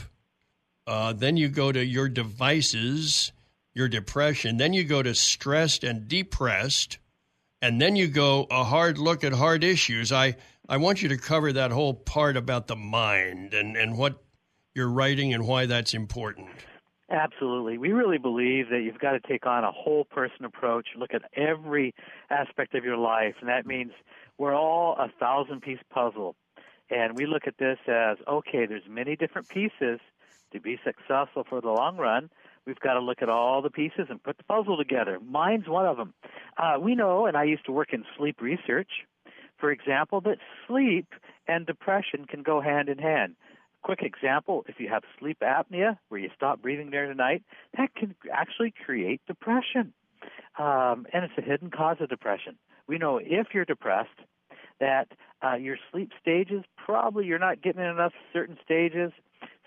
[0.86, 3.32] Uh, then you go to your devices,
[3.74, 4.58] your depression.
[4.58, 6.98] Then you go to stressed and depressed.
[7.62, 10.12] And then you go a hard look at hard issues.
[10.12, 10.36] I,
[10.68, 14.22] I want you to cover that whole part about the mind and, and what
[14.76, 16.50] you're writing and why that's important.
[17.10, 17.78] Absolutely.
[17.78, 21.22] We really believe that you've got to take on a whole person approach, look at
[21.38, 21.94] every
[22.30, 23.92] aspect of your life, and that means
[24.38, 26.36] we're all a thousand piece puzzle.
[26.94, 30.00] And we look at this as okay, there's many different pieces
[30.52, 32.30] to be successful for the long run.
[32.66, 35.20] We've got to look at all the pieces and put the puzzle together.
[35.20, 36.14] Mine's one of them.
[36.58, 38.90] Uh, we know, and I used to work in sleep research,
[39.58, 41.08] for example, that sleep
[41.48, 43.36] and depression can go hand in hand
[43.84, 47.44] quick example if you have sleep apnea where you stop breathing during the night
[47.78, 49.94] that can actually create depression
[50.58, 52.56] um, and it's a hidden cause of depression
[52.88, 54.10] we know if you're depressed
[54.80, 55.10] that
[55.44, 59.12] uh, your sleep stages probably you're not getting enough certain stages.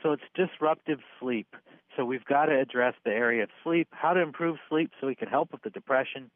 [0.03, 1.55] So it's disruptive sleep.
[1.97, 5.15] So we've got to address the area of sleep how to improve sleep so we
[5.15, 6.31] can help with the depression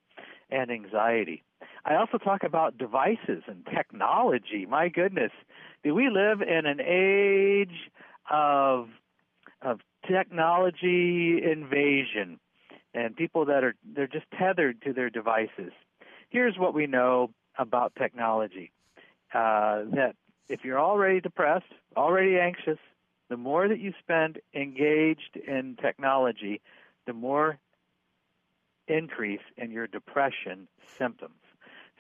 [0.51, 1.43] and anxiety.
[1.85, 4.67] I also talk about devices and technology.
[4.69, 5.33] My goodness,
[5.85, 7.91] do we live in an age
[8.31, 8.89] of
[9.63, 12.41] of technology invasion
[12.95, 15.73] and people that are they're just tethered to their devices?
[16.31, 18.73] Here's what we know about technology:
[19.35, 20.15] uh, that
[20.49, 22.79] if you're already depressed, already anxious,
[23.29, 26.61] the more that you spend engaged in technology,
[27.07, 27.59] the more
[28.89, 30.67] increase in your depression
[30.99, 31.41] symptoms.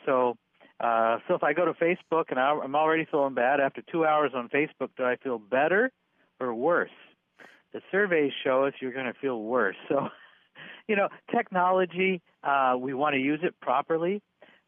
[0.04, 0.36] So,
[0.80, 4.32] uh, so if I go to Facebook and I'm already feeling bad after two hours
[4.34, 5.92] on Facebook, do I feel better
[6.40, 6.90] or worse?
[7.72, 9.76] The surveys show us you're going to feel worse.
[9.88, 10.08] So,
[10.88, 14.20] you know, technology, uh, we want to use it properly,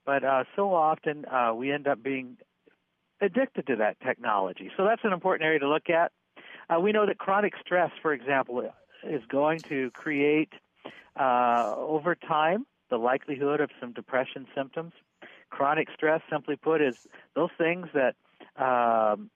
[0.07, 2.37] but uh, so often uh, we end up being
[3.23, 4.71] addicted to that technology.
[4.77, 6.13] So that's an important area to look at.
[6.69, 8.63] Uh, we know that chronic stress, for example,
[9.09, 10.53] is going to create
[11.19, 14.93] uh, over time the likelihood of some depression symptoms.
[15.51, 16.95] Chronic stress, simply put, is
[17.35, 18.15] those things that
[18.63, 19.31] um,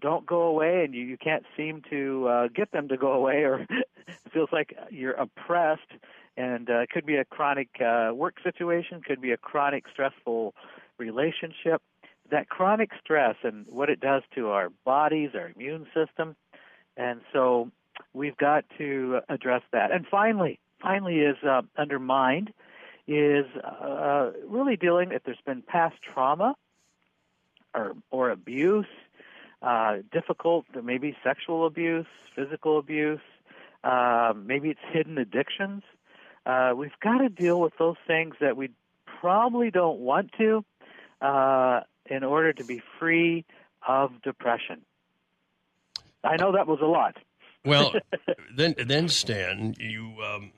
[0.00, 3.42] don't go away and you, you can't seem to uh, get them to go away,
[3.44, 5.90] or it feels like you're oppressed.
[6.36, 10.54] And uh, it could be a chronic uh, work situation, could be a chronic stressful
[10.98, 11.82] relationship.
[12.30, 16.36] That chronic stress and what it does to our bodies, our immune system,
[16.96, 17.70] and so
[18.12, 19.90] we've got to address that.
[19.90, 22.52] And finally, finally is uh, undermined
[23.06, 26.54] is uh, really dealing if there's been past trauma
[27.74, 28.86] or or abuse,
[29.62, 33.20] uh, difficult maybe sexual abuse, physical abuse,
[33.84, 35.82] uh, maybe it's hidden addictions.
[36.46, 38.70] Uh, we've got to deal with those things that we
[39.20, 40.64] probably don't want to
[41.20, 43.44] uh, in order to be free
[43.86, 44.82] of depression.
[46.22, 47.16] I know that was a lot.
[47.64, 47.92] Well,
[48.56, 50.52] then, then Stan, you, um,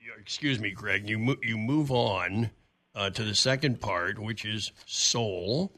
[0.00, 2.50] you, excuse me, Greg, you mo- you move on
[2.94, 5.72] uh, to the second part, which is soul,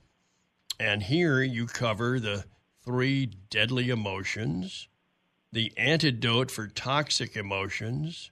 [0.78, 2.44] and here you cover the
[2.84, 4.88] three deadly emotions,
[5.52, 8.30] the antidote for toxic emotions,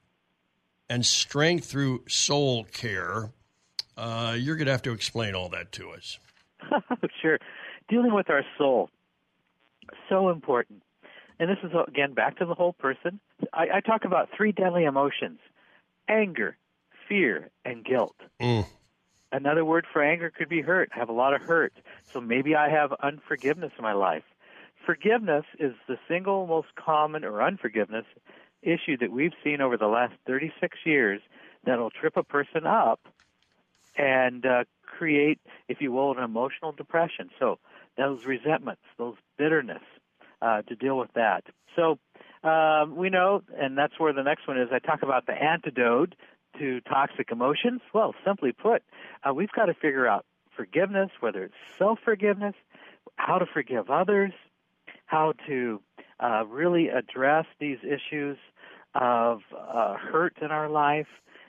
[0.89, 3.31] and strength through soul care.
[3.97, 6.19] Uh, you're going to have to explain all that to us.
[7.23, 7.39] sure.
[7.89, 8.91] Dealing with our soul,
[10.09, 10.83] so important
[11.43, 13.19] and this is again back to the whole person.
[13.53, 15.41] I, I talk about three deadly emotions:
[16.09, 16.57] anger,
[17.09, 18.15] fear, and guilt.
[18.41, 18.65] Mm.
[19.33, 20.91] Another word for anger could be hurt.
[20.95, 21.73] I have a lot of hurt,
[22.13, 24.23] so maybe I have unforgiveness in my life.
[24.87, 28.05] Forgiveness is the single most common, or unforgiveness,
[28.63, 31.21] issue that we've seen over the last 36 years
[31.65, 33.01] that'll trip a person up
[33.97, 37.31] and uh, create, if you will, an emotional depression.
[37.39, 37.59] So
[37.97, 39.83] those resentments, those bitterness,
[40.41, 41.45] uh, to deal with that.
[41.77, 41.99] So
[42.49, 44.69] um, we know, and that's where the next one is.
[44.73, 46.15] I talk about the antidote
[46.59, 47.81] to toxic emotions.
[47.95, 48.83] Well, simply put,
[49.23, 50.27] uh, we've got to figure out
[50.57, 52.55] forgiveness, whether it's self forgiveness,
[53.17, 54.33] how to forgive others,
[55.07, 55.81] how to
[56.21, 58.37] uh, really address these issues
[58.95, 61.07] of uh, hurt in our life.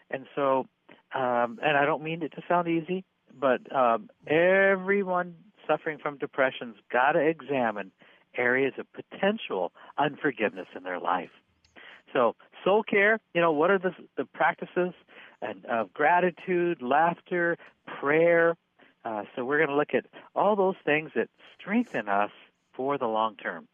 [0.09, 0.67] And so,
[1.13, 3.05] um, and I don't mean it to sound easy,
[3.39, 5.35] but um, everyone
[5.67, 7.91] suffering from depression's got to examine
[8.35, 11.29] areas of potential unforgiveness in their life.
[12.11, 14.93] So, soul care, you know, what are the, the practices
[15.41, 17.57] and, of gratitude, laughter,
[17.99, 18.55] prayer?
[19.03, 22.31] Uh, so, we're going to look at all those things that strengthen us
[22.73, 23.67] for the long term.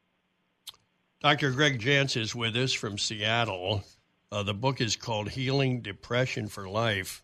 [1.22, 1.52] Dr.
[1.52, 3.84] Greg Jantz is with us from Seattle.
[4.32, 7.24] Uh, the book is called Healing Depression for Life.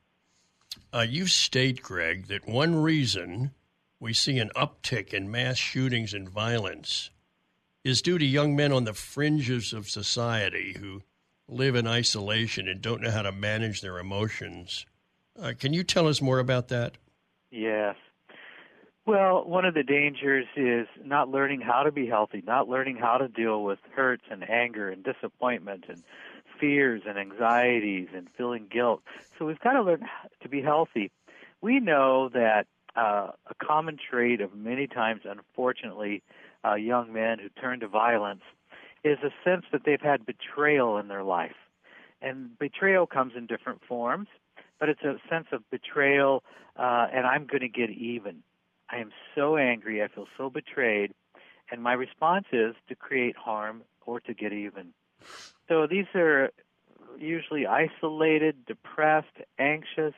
[0.93, 3.51] Uh, you state, Greg, that one reason
[3.99, 7.09] we see an uptick in mass shootings and violence
[7.83, 11.03] is due to young men on the fringes of society who
[11.47, 14.85] live in isolation and don't know how to manage their emotions.
[15.39, 16.93] Uh, can you tell us more about that?
[17.51, 17.95] Yes.
[19.05, 23.17] Well, one of the dangers is not learning how to be healthy, not learning how
[23.17, 26.01] to deal with hurts and anger and disappointment and
[26.59, 29.01] fears and anxieties and feeling guilt.
[29.37, 30.05] So we've got to learn
[30.41, 31.11] to be healthy.
[31.61, 36.23] We know that uh, a common trait of many times, unfortunately,
[36.63, 38.43] uh, young men who turn to violence
[39.03, 41.55] is a sense that they've had betrayal in their life.
[42.21, 44.27] And betrayal comes in different forms,
[44.79, 46.43] but it's a sense of betrayal,
[46.75, 48.43] uh, and I'm going to get even.
[48.89, 51.13] I am so angry, I feel so betrayed,
[51.71, 54.93] and my response is to create harm or to get even.
[55.67, 56.51] So these are
[57.17, 60.13] usually isolated, depressed, anxious,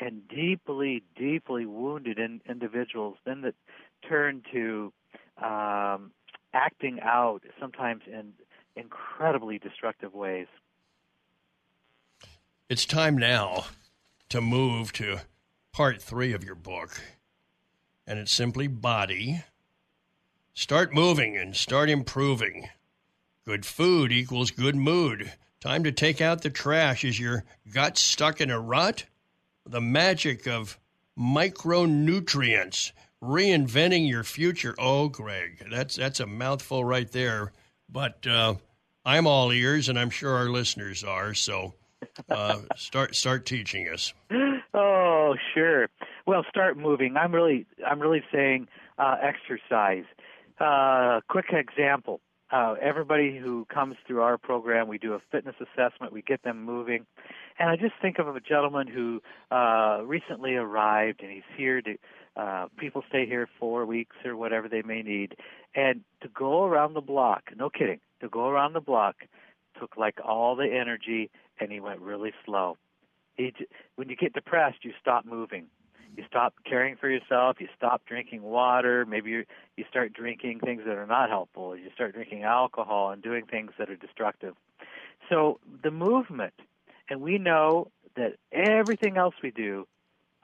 [0.00, 3.54] and deeply, deeply wounded in, individuals then that
[4.08, 4.92] turn to
[5.42, 6.10] um,
[6.52, 8.32] acting out, sometimes in
[8.76, 10.48] incredibly destructive ways.
[12.68, 13.66] It's time now
[14.30, 15.20] to move to
[15.72, 17.00] part three of your book,
[18.06, 19.44] and it's simply body.
[20.54, 22.68] Start moving and start improving.
[23.44, 25.32] Good food equals good mood.
[25.60, 27.04] Time to take out the trash.
[27.04, 29.04] Is your gut stuck in a rut?
[29.66, 30.78] The magic of
[31.18, 34.74] micronutrients reinventing your future.
[34.78, 37.52] Oh, Greg, that's that's a mouthful right there.
[37.88, 38.54] But uh,
[39.04, 41.34] I'm all ears, and I'm sure our listeners are.
[41.34, 41.74] So
[42.28, 44.12] uh, start start teaching us.
[44.74, 45.88] Oh, sure.
[46.26, 47.16] Well, start moving.
[47.16, 48.68] I'm really I'm really saying
[48.98, 50.04] uh, exercise.
[50.60, 52.20] Uh, quick example.
[52.52, 56.12] Uh, everybody who comes through our program, we do a fitness assessment.
[56.12, 57.06] We get them moving,
[57.58, 61.96] and I just think of a gentleman who uh, recently arrived, and he's here to.
[62.34, 65.36] Uh, people stay here four weeks or whatever they may need,
[65.74, 67.44] and to go around the block.
[67.56, 68.00] No kidding.
[68.20, 69.16] To go around the block
[69.80, 72.76] took like all the energy, and he went really slow.
[73.36, 73.54] He,
[73.96, 75.66] when you get depressed, you stop moving
[76.16, 79.44] you stop caring for yourself, you stop drinking water, maybe you
[79.76, 83.72] you start drinking things that are not helpful, you start drinking alcohol and doing things
[83.78, 84.54] that are destructive.
[85.28, 86.54] So the movement,
[87.08, 89.86] and we know that everything else we do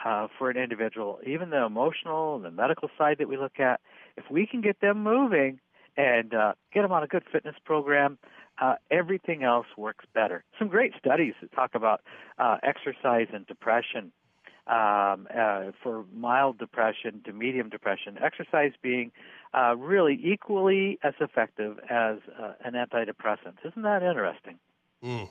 [0.05, 3.81] uh, for an individual, even the emotional and the medical side that we look at,
[4.17, 5.61] if we can get them moving
[5.97, 8.19] and uh, get them on a good fitness program,
[8.61, 10.45] uh, everything else works better.
[10.59, 12.01] Some great studies that talk about
[12.39, 14.13] uh, exercise and depression
[14.69, 19.11] um, uh, for mild depression to medium depression, exercise being
[19.55, 23.55] uh, really equally as effective as uh, an antidepressant.
[23.65, 24.59] Isn't that interesting?
[25.03, 25.31] Mm.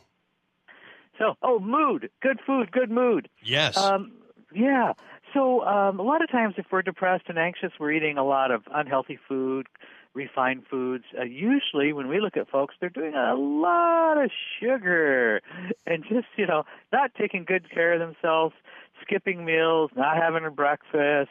[1.19, 3.29] So, oh, mood, good food, good mood.
[3.43, 3.77] Yes.
[3.77, 4.11] Um,
[4.53, 4.93] yeah.
[5.33, 8.51] So, um, a lot of times, if we're depressed and anxious, we're eating a lot
[8.51, 9.67] of unhealthy food,
[10.13, 11.03] refined foods.
[11.19, 15.41] Uh, usually, when we look at folks, they're doing a lot of sugar
[15.85, 18.55] and just, you know, not taking good care of themselves
[19.01, 21.29] skipping meals, not having a breakfast.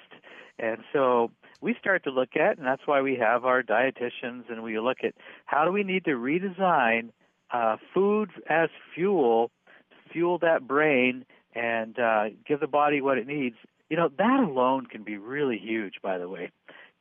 [0.59, 4.63] And so we start to look at, and that's why we have our dietitians, and
[4.63, 5.15] we look at
[5.45, 7.11] how do we need to redesign
[7.51, 9.51] uh, food as fuel,
[9.91, 13.57] to fuel that brain, and uh, give the body what it needs.
[13.89, 16.51] You know, that alone can be really huge, by the way,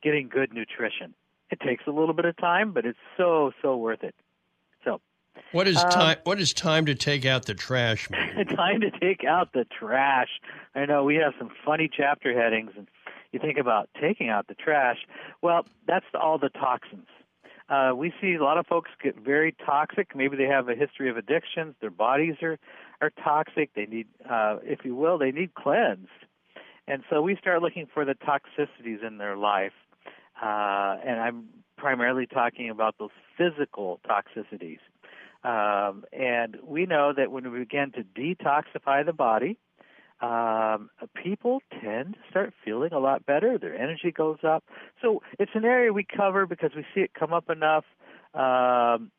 [0.02, 1.14] getting good nutrition.
[1.50, 4.14] It takes a little bit of time, but it's so, so worth it.
[5.52, 6.16] What is um, time?
[6.24, 8.08] What is time to take out the trash?
[8.56, 10.28] time to take out the trash.
[10.74, 12.88] I know we have some funny chapter headings, and
[13.32, 14.98] you think about taking out the trash.
[15.42, 17.06] Well, that's all the toxins.
[17.68, 20.14] Uh, we see a lot of folks get very toxic.
[20.14, 21.74] Maybe they have a history of addictions.
[21.80, 22.58] Their bodies are
[23.00, 23.74] are toxic.
[23.74, 26.08] They need, uh, if you will, they need cleansed.
[26.88, 29.72] And so we start looking for the toxicities in their life.
[30.40, 34.78] Uh, and I'm primarily talking about those physical toxicities.
[35.46, 39.56] Um, and we know that when we begin to detoxify the body,
[40.20, 40.90] um,
[41.22, 43.56] people tend to start feeling a lot better.
[43.56, 44.64] Their energy goes up.
[45.00, 47.84] So it's an area we cover because we see it come up enough.
[48.34, 49.12] Um,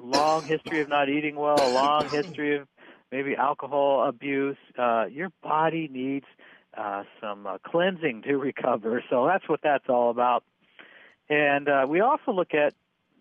[0.00, 2.68] long history of not eating well, a long history of
[3.10, 4.58] maybe alcohol abuse.
[4.76, 6.26] Uh, your body needs
[6.76, 9.02] uh, some uh, cleansing to recover.
[9.08, 10.44] So that's what that's all about.
[11.30, 12.74] And uh, we also look at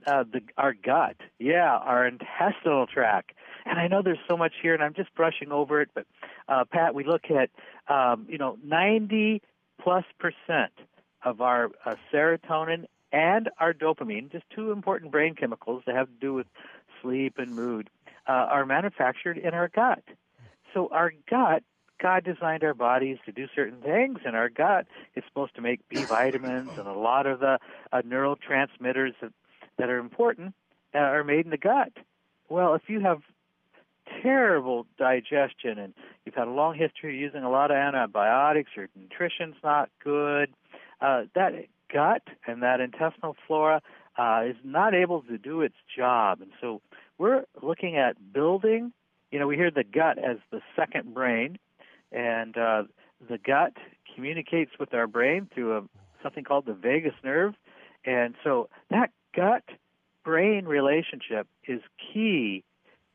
[0.05, 3.31] uh, the our gut, yeah, our intestinal tract.
[3.65, 5.89] And I know there's so much here, and I'm just brushing over it.
[5.93, 6.05] But
[6.49, 7.49] uh, Pat, we look at
[7.93, 9.41] um, you know 90
[9.81, 10.71] plus percent
[11.23, 16.19] of our uh, serotonin and our dopamine, just two important brain chemicals that have to
[16.19, 16.47] do with
[17.01, 17.89] sleep and mood,
[18.27, 20.03] uh, are manufactured in our gut.
[20.73, 21.63] So our gut
[22.01, 25.87] God designed our bodies to do certain things, and our gut is supposed to make
[25.87, 27.59] B vitamins and a lot of the
[27.91, 29.31] uh, neurotransmitters that
[29.77, 30.53] that are important
[30.93, 31.93] uh, are made in the gut.
[32.49, 33.21] Well, if you have
[34.21, 35.93] terrible digestion and
[36.25, 40.49] you've had a long history of using a lot of antibiotics, your nutrition's not good,
[40.99, 41.53] uh, that
[41.91, 43.81] gut and that intestinal flora
[44.17, 46.41] uh, is not able to do its job.
[46.41, 46.81] And so
[47.17, 48.91] we're looking at building,
[49.31, 51.57] you know, we hear the gut as the second brain,
[52.11, 52.83] and uh,
[53.29, 53.73] the gut
[54.13, 55.81] communicates with our brain through a,
[56.21, 57.53] something called the vagus nerve.
[58.03, 59.63] And so that gut
[60.23, 61.81] brain relationship is
[62.13, 62.63] key,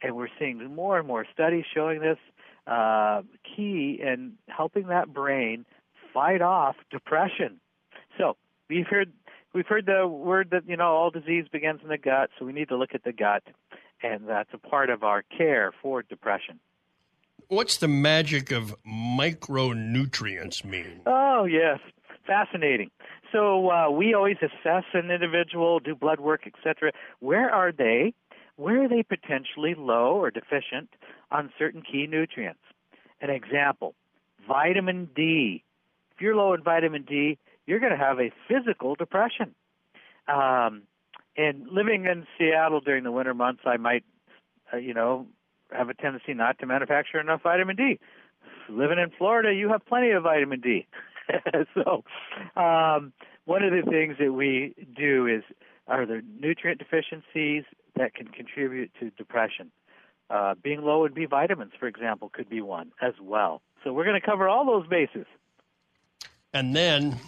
[0.03, 2.19] and we're seeing more and more studies showing this
[2.67, 5.65] uh, key in helping that brain
[6.13, 7.61] fight off depression.
[8.19, 8.37] So
[8.69, 9.13] we've heard
[9.53, 12.53] we've heard the word that you know all disease begins in the gut, so we
[12.53, 13.43] need to look at the gut,
[14.03, 16.59] and that's a part of our care for depression.
[17.49, 21.03] What's the magic of micronutrients mean?
[21.07, 21.79] Oh yes,
[22.27, 22.91] fascinating.
[23.33, 26.93] So uh, we always assess an individual, do blood work, etc.
[27.21, 28.15] Where are they?
[28.57, 30.89] Where are they potentially low or deficient
[31.31, 32.61] on certain key nutrients?
[33.21, 33.95] An example:
[34.47, 35.63] vitamin D.
[36.15, 39.55] If you're low in vitamin D, you're going to have a physical depression.
[40.29, 40.83] Um,
[41.37, 44.05] and living in Seattle during the winter months, I might,
[44.73, 45.27] uh, you know,
[45.71, 47.99] have a tendency not to manufacture enough vitamin D.
[48.69, 50.87] Living in Florida, you have plenty of vitamin D.
[51.75, 52.05] so,
[52.61, 53.13] um,
[53.45, 55.43] one of the things that we do is
[55.87, 57.65] are there nutrient deficiencies
[57.97, 59.71] that can contribute to depression?
[60.29, 63.63] Uh, being low in B vitamins, for example, could be one as well.
[63.85, 65.27] So we're going to cover all those bases.
[66.53, 67.19] And then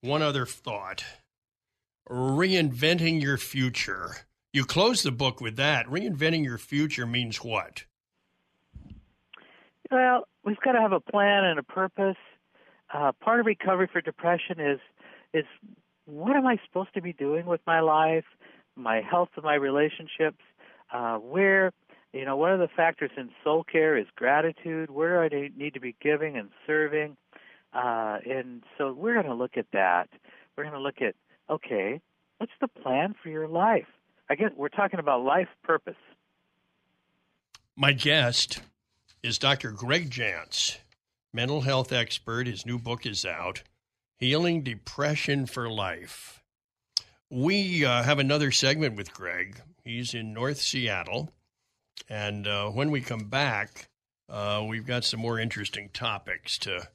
[0.00, 1.04] one other thought
[2.08, 4.16] reinventing your future.
[4.52, 5.86] You close the book with that.
[5.86, 7.84] Reinventing your future means what?
[9.90, 12.16] Well, we've got to have a plan and a purpose.
[12.92, 14.80] Uh, part of recovery for depression is
[15.34, 15.44] is
[16.06, 18.24] what am I supposed to be doing with my life,
[18.76, 20.42] my health, and my relationships?
[20.90, 21.70] Uh, where,
[22.14, 23.96] you know, one of the factors in soul care?
[23.96, 24.90] Is gratitude?
[24.90, 27.16] Where do I need to be giving and serving?
[27.74, 30.08] Uh, and so we're going to look at that.
[30.56, 31.14] We're going to look at,
[31.50, 32.00] okay,
[32.38, 33.86] what's the plan for your life?
[34.30, 35.94] Again, we're talking about life purpose.
[37.76, 38.60] My guest
[39.22, 39.70] is Dr.
[39.70, 40.78] Greg Jantz,
[41.32, 42.46] mental health expert.
[42.46, 43.62] His new book is out
[44.18, 46.42] Healing Depression for Life.
[47.30, 49.60] We uh, have another segment with Greg.
[49.84, 51.30] He's in North Seattle.
[52.08, 53.88] And uh, when we come back,
[54.28, 56.88] uh, we've got some more interesting topics to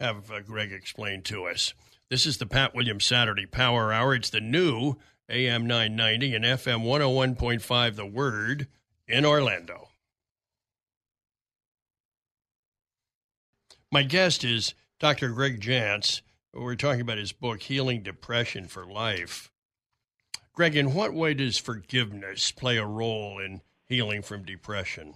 [0.00, 1.74] have uh, Greg explain to us.
[2.10, 4.14] This is the Pat Williams Saturday Power Hour.
[4.14, 4.96] It's the new
[5.28, 8.68] AM 990 and FM 101.5 The Word
[9.08, 9.88] in Orlando.
[13.94, 15.28] My guest is Dr.
[15.28, 16.20] Greg Jantz.
[16.52, 19.52] We're talking about his book, Healing Depression for Life.
[20.52, 25.14] Greg, in what way does forgiveness play a role in healing from depression?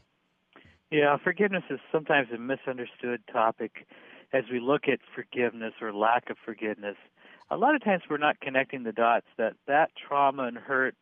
[0.93, 3.85] Yeah, forgiveness is sometimes a misunderstood topic
[4.33, 6.95] as we look at forgiveness or lack of forgiveness.
[7.51, 10.95] A lot of times we're not connecting the dots that that trauma and hurt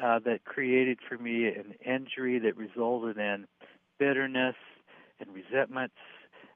[0.00, 3.46] uh, that created for me an injury that resulted in
[3.98, 4.54] bitterness
[5.18, 5.96] and resentments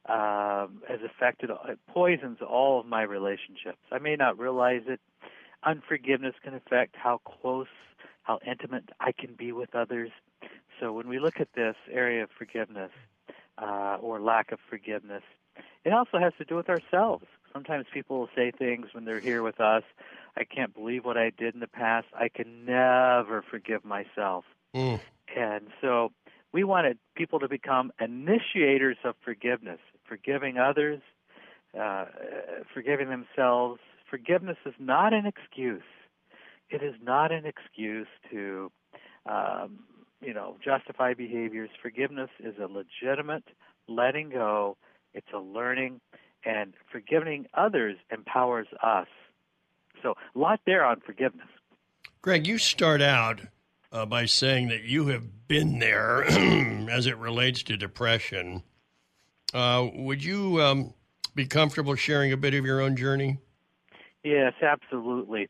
[0.08, 3.78] um, has affected, it poisons all of my relationships.
[3.92, 5.00] I may not realize it.
[5.64, 7.68] Unforgiveness can affect how close,
[8.22, 10.10] how intimate I can be with others.
[10.78, 12.90] So when we look at this area of forgiveness
[13.58, 15.22] uh, or lack of forgiveness,
[15.84, 17.26] it also has to do with ourselves.
[17.52, 19.82] Sometimes people will say things when they're here with us.
[20.36, 22.06] I can't believe what I did in the past.
[22.14, 24.44] I can never forgive myself.
[24.74, 25.00] Mm.
[25.36, 26.12] And so
[26.52, 31.00] we wanted people to become initiators of forgiveness, forgiving others,
[31.78, 32.06] uh,
[32.74, 33.80] forgiving themselves.
[34.08, 35.82] Forgiveness is not an excuse.
[36.68, 38.70] It is not an excuse to,
[39.26, 39.80] um,
[40.20, 41.70] you know, justify behaviors.
[41.80, 43.44] Forgiveness is a legitimate
[43.88, 44.76] letting go.
[45.14, 46.00] It's a learning,
[46.44, 49.08] and forgiving others empowers us.
[50.02, 51.48] So, a lot there on forgiveness.
[52.22, 53.40] Greg, you start out
[53.92, 56.24] uh, by saying that you have been there
[56.90, 58.62] as it relates to depression.
[59.52, 60.94] Uh, would you um,
[61.34, 63.38] be comfortable sharing a bit of your own journey?
[64.22, 65.48] Yes, absolutely.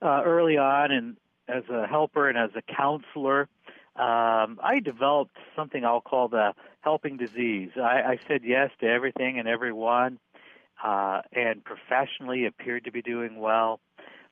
[0.00, 1.16] Uh, early on, and
[1.48, 3.48] as a helper and as a counselor,
[3.96, 7.70] um, I developed something I'll call the helping disease.
[7.76, 10.18] I, I said yes to everything and everyone,
[10.82, 13.80] uh, and professionally appeared to be doing well.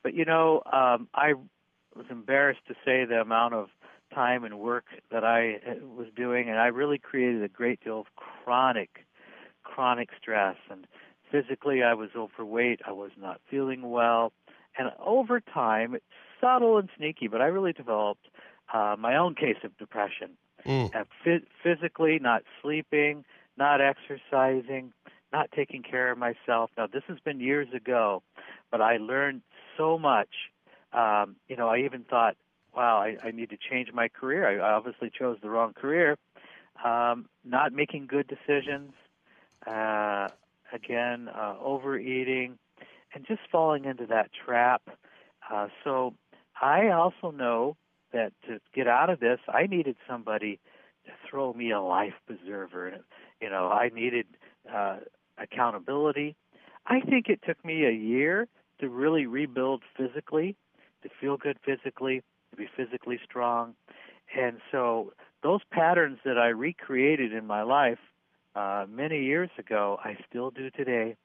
[0.03, 1.33] But you know, um, I
[1.95, 3.69] was embarrassed to say the amount of
[4.13, 8.01] time and work that I uh, was doing, and I really created a great deal
[8.01, 9.05] of chronic,
[9.63, 10.57] chronic stress.
[10.69, 10.85] And
[11.31, 12.81] physically, I was overweight.
[12.85, 14.33] I was not feeling well,
[14.77, 16.05] and over time, it's
[16.39, 18.27] subtle and sneaky, but I really developed
[18.73, 20.31] uh, my own case of depression.
[20.65, 20.95] Mm.
[20.95, 23.25] Uh, f- physically, not sleeping,
[23.57, 24.93] not exercising,
[25.33, 26.71] not taking care of myself.
[26.77, 28.23] Now, this has been years ago,
[28.69, 29.41] but I learned
[29.77, 30.29] so much
[30.93, 32.35] um, you know, I even thought,
[32.75, 34.47] wow, I, I need to change my career.
[34.47, 36.17] I, I obviously chose the wrong career.
[36.83, 38.93] Um, not making good decisions,
[39.67, 40.29] uh,
[40.73, 42.57] again, uh, overeating,
[43.13, 44.81] and just falling into that trap.
[45.51, 46.13] Uh, so
[46.61, 47.75] I also know
[48.13, 50.59] that to get out of this, I needed somebody
[51.05, 52.93] to throw me a life preserver.
[53.41, 54.27] You know, I needed
[54.73, 54.97] uh,
[55.37, 56.35] accountability.
[56.85, 58.47] I think it took me a year
[58.79, 60.55] to really rebuild physically
[61.03, 62.21] to feel good physically,
[62.51, 63.75] to be physically strong.
[64.37, 67.99] And so those patterns that I recreated in my life
[68.55, 71.15] uh, many years ago, I still do today.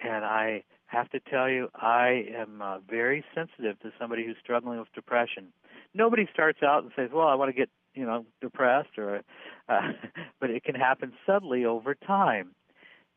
[0.00, 4.78] And I have to tell you, I am uh, very sensitive to somebody who's struggling
[4.78, 5.48] with depression.
[5.94, 9.22] Nobody starts out and says, "Well, I want to get you know depressed," or,
[9.68, 9.92] uh,
[10.40, 12.50] but it can happen subtly over time.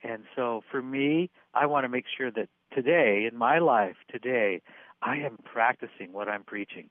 [0.03, 4.61] And so, for me, I want to make sure that today, in my life today,
[5.01, 6.89] I am practicing what I'm preaching.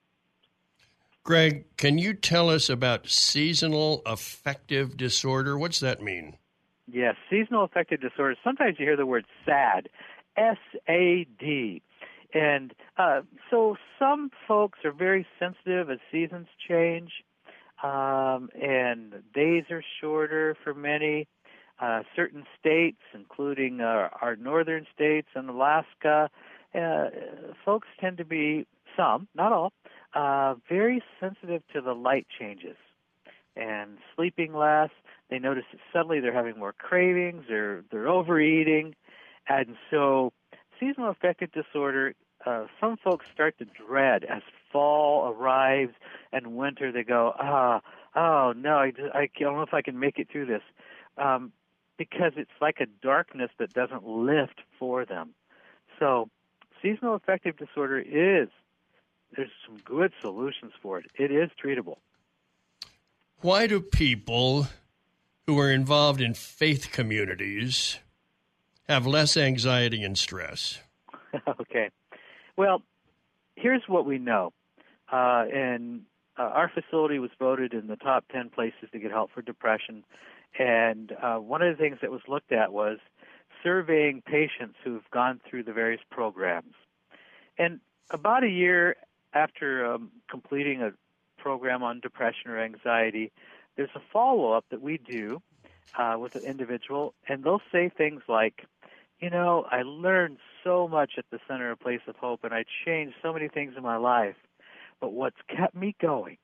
[1.24, 5.59] Greg, can you tell us about seasonal affective disorder?
[5.59, 6.38] What's that mean?
[6.90, 8.34] Yes, seasonal affective disorder.
[8.42, 9.90] Sometimes you hear the word SAD,
[10.36, 10.56] S
[10.88, 11.82] A D.
[12.32, 17.11] And uh, so some folks are very sensitive as seasons change.
[17.82, 21.28] um, and days are shorter for many.
[21.80, 26.28] Uh, certain states, including uh, our northern states and Alaska,
[26.74, 27.08] uh,
[27.64, 28.66] folks tend to be
[28.96, 29.72] some, not all,
[30.14, 32.76] uh, very sensitive to the light changes
[33.56, 34.90] and sleeping less.
[35.30, 38.94] They notice that suddenly they're having more cravings, they're they're overeating,
[39.48, 40.32] and so
[40.80, 42.14] seasonal affective disorder.
[42.46, 44.42] Uh, some folks start to dread as
[44.72, 45.92] fall arrives
[46.32, 46.92] and winter.
[46.92, 47.80] They go, ah,
[48.14, 50.62] oh no, I, just, I don't know if I can make it through this,
[51.18, 51.52] um,
[51.98, 55.34] because it's like a darkness that doesn't lift for them.
[55.98, 56.30] So,
[56.83, 58.49] seasonal affective disorder is
[59.37, 61.07] there's some good solutions for it.
[61.14, 61.97] It is treatable.
[63.41, 64.66] Why do people
[65.47, 67.99] who are involved in faith communities
[68.89, 70.81] have less anxiety and stress?
[71.61, 71.91] okay.
[72.57, 72.83] Well,
[73.55, 74.53] here's what we know.
[75.11, 76.03] Uh, and
[76.39, 80.05] uh, our facility was voted in the top 10 places to get help for depression.
[80.59, 82.99] And uh, one of the things that was looked at was
[83.62, 86.74] surveying patients who've gone through the various programs.
[87.59, 87.80] And
[88.11, 88.96] about a year
[89.32, 90.92] after um, completing a
[91.36, 93.32] program on depression or anxiety,
[93.76, 95.40] there's a follow up that we do
[95.96, 98.66] uh, with an individual, and they'll say things like,
[99.20, 102.64] You know, I learned so much at the Center of Place of Hope, and I
[102.84, 104.36] changed so many things in my life,
[105.00, 106.38] but what's kept me going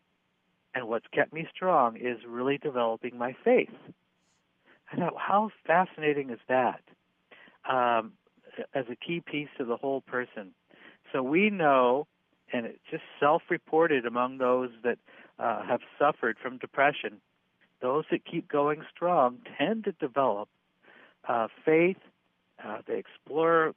[0.74, 3.70] and what's kept me strong is really developing my faith.
[4.92, 6.80] I thought, how fascinating is that?
[7.68, 8.12] Um,
[8.72, 10.54] as a key piece to the whole person.
[11.12, 12.06] So we know
[12.52, 14.98] and it's just self-reported among those that
[15.38, 17.20] uh, have suffered from depression.
[17.80, 20.48] Those that keep going strong tend to develop
[21.28, 21.96] uh, faith.
[22.64, 23.74] Uh, they explore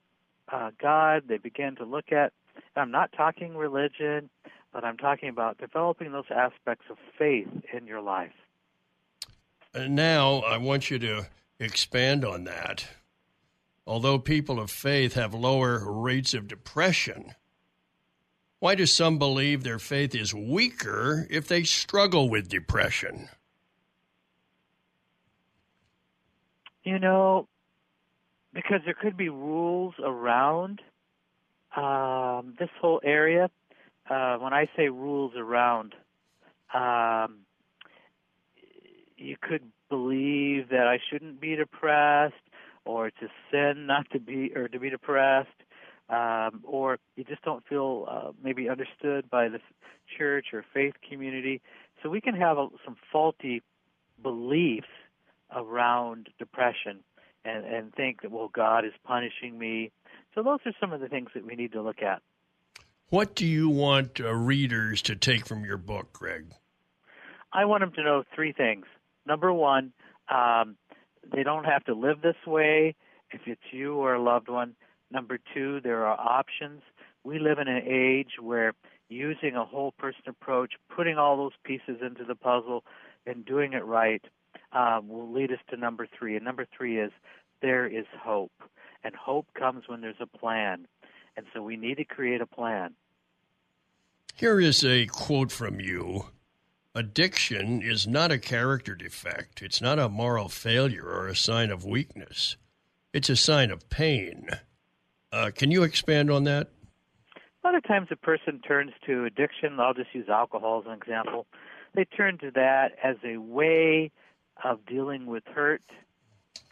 [0.52, 1.24] uh, God.
[1.28, 2.34] They begin to look at.
[2.76, 4.30] I'm not talking religion,
[4.72, 8.32] but I'm talking about developing those aspects of faith in your life.
[9.74, 11.28] And now I want you to
[11.60, 12.88] expand on that.
[13.88, 17.34] Although people of faith have lower rates of depression,
[18.60, 23.30] why do some believe their faith is weaker if they struggle with depression?
[26.84, 27.48] You know,
[28.54, 30.82] because there could be rules around
[31.76, 33.50] um, this whole area.
[34.10, 35.96] Uh, when I say rules around,
[36.74, 37.40] um,
[39.16, 42.36] you could believe that I shouldn't be depressed,
[42.88, 45.50] or it's a sin not to be or to be depressed
[46.10, 49.60] um, or you just don't feel uh, maybe understood by the
[50.18, 51.62] church or faith community.
[52.02, 53.62] So we can have a, some faulty
[54.22, 54.88] beliefs
[55.54, 57.00] around depression
[57.44, 59.92] and, and think that, well, God is punishing me.
[60.34, 62.22] So those are some of the things that we need to look at.
[63.10, 66.52] What do you want uh, readers to take from your book, Greg?
[67.54, 68.86] I want them to know three things.
[69.26, 69.94] Number one,
[70.30, 70.76] um,
[71.32, 72.96] they don't have to live this way
[73.32, 74.76] if it's you or a loved one.
[75.12, 76.82] Number two, there are options.
[77.24, 78.74] We live in an age where
[79.10, 82.84] using a whole person approach, putting all those pieces into the puzzle,
[83.26, 84.24] and doing it right
[84.72, 86.36] um, will lead us to number three.
[86.36, 87.12] And number three is
[87.62, 88.52] there is hope.
[89.04, 90.88] And hope comes when there's a plan.
[91.36, 92.94] And so we need to create a plan.
[94.34, 96.26] Here is a quote from you
[96.98, 101.86] Addiction is not a character defect, it's not a moral failure or a sign of
[101.86, 102.58] weakness,
[103.14, 104.50] it's a sign of pain.
[105.32, 106.70] Uh, can you expand on that?
[107.36, 109.80] A lot of times a person turns to addiction.
[109.80, 111.46] I'll just use alcohol as an example.
[111.94, 114.10] They turn to that as a way
[114.64, 115.84] of dealing with hurt,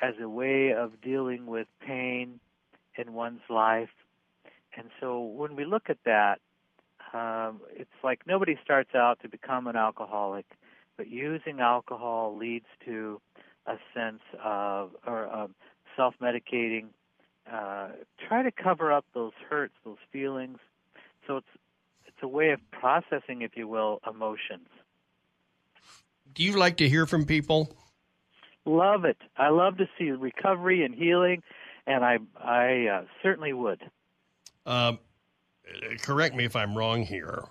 [0.02, 2.40] as a way of dealing with pain
[2.98, 3.94] in one's life.
[4.76, 6.40] And so when we look at that,
[7.14, 10.46] um, it's like nobody starts out to become an alcoholic,
[10.98, 13.22] but using alcohol leads to
[13.66, 15.56] a sense of or um,
[15.96, 16.88] self-medicating
[17.52, 17.90] uh,
[18.28, 20.58] try to cover up those hurts, those feelings.
[21.28, 21.48] So it's
[22.08, 24.68] it's a way of processing, if you will, emotions.
[26.34, 27.76] Do you like to hear from people?
[28.66, 29.18] Love it.
[29.38, 31.44] I love to see recovery and healing,
[31.86, 33.82] and I I uh, certainly would.
[34.66, 34.94] Uh,
[36.02, 37.44] correct me if I'm wrong here.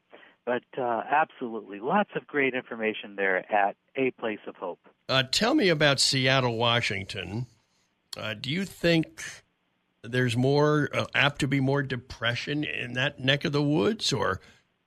[0.45, 4.81] But uh, absolutely, lots of great information there at A Place of Hope.
[5.09, 7.47] Uh, tell me about Seattle, Washington.
[8.17, 9.45] Uh, do you think
[10.11, 14.41] there's more uh, apt to be more depression in that neck of the woods, or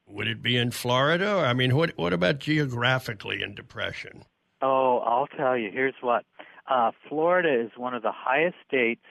[0.08, 1.44] would it be in Florida?
[1.46, 4.24] I mean, what what about geographically in depression?
[4.62, 5.72] Oh, I'll tell you.
[5.72, 6.26] Here's what.
[6.68, 9.04] Uh, Florida is one of the highest states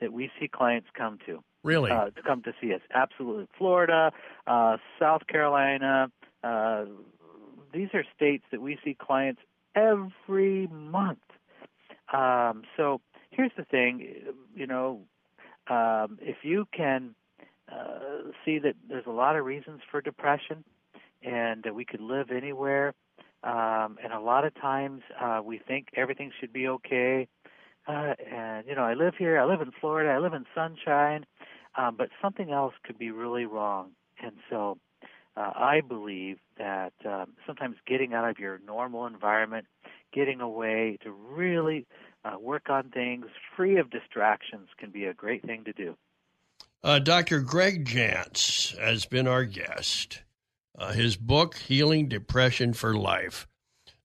[0.00, 1.42] that we see clients come to.
[1.64, 1.90] Really?
[1.90, 2.80] Uh, to come to see us.
[2.92, 3.46] Absolutely.
[3.56, 4.10] Florida,
[4.46, 6.10] uh, South Carolina,
[6.42, 6.84] uh,
[7.72, 9.40] these are states that we see clients
[9.74, 11.20] every month.
[12.12, 13.00] Um, so
[13.30, 14.06] here's the thing,
[14.54, 15.00] you know,
[15.68, 17.14] um, if you can
[17.70, 20.64] uh, see that there's a lot of reasons for depression,
[21.22, 22.94] and that we could live anywhere,
[23.44, 27.28] um, and a lot of times uh, we think everything should be okay.
[27.86, 29.40] Uh, and you know, I live here.
[29.40, 30.10] I live in Florida.
[30.10, 31.26] I live in sunshine,
[31.76, 33.90] um, but something else could be really wrong.
[34.22, 34.78] And so,
[35.36, 39.66] uh, I believe that um, sometimes getting out of your normal environment,
[40.12, 41.86] getting away to really
[42.24, 45.96] uh, work on things free of distractions can be a great thing to do.
[46.84, 47.40] Uh, Dr.
[47.40, 50.22] Greg Jantz has been our guest.
[50.76, 53.46] Uh, his book, Healing Depression for Life.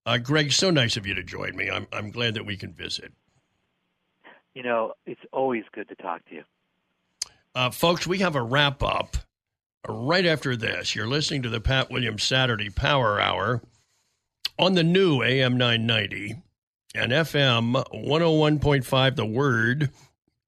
[0.05, 1.69] Uh, Greg, so nice of you to join me.
[1.69, 3.11] I'm, I'm glad that we can visit.
[4.53, 6.43] You know, it's always good to talk to you.
[7.55, 9.17] Uh, folks, we have a wrap up
[9.87, 10.95] right after this.
[10.95, 13.61] You're listening to the Pat Williams Saturday Power Hour
[14.59, 16.41] on the new AM 990
[16.97, 19.91] and FM 101.5 The Word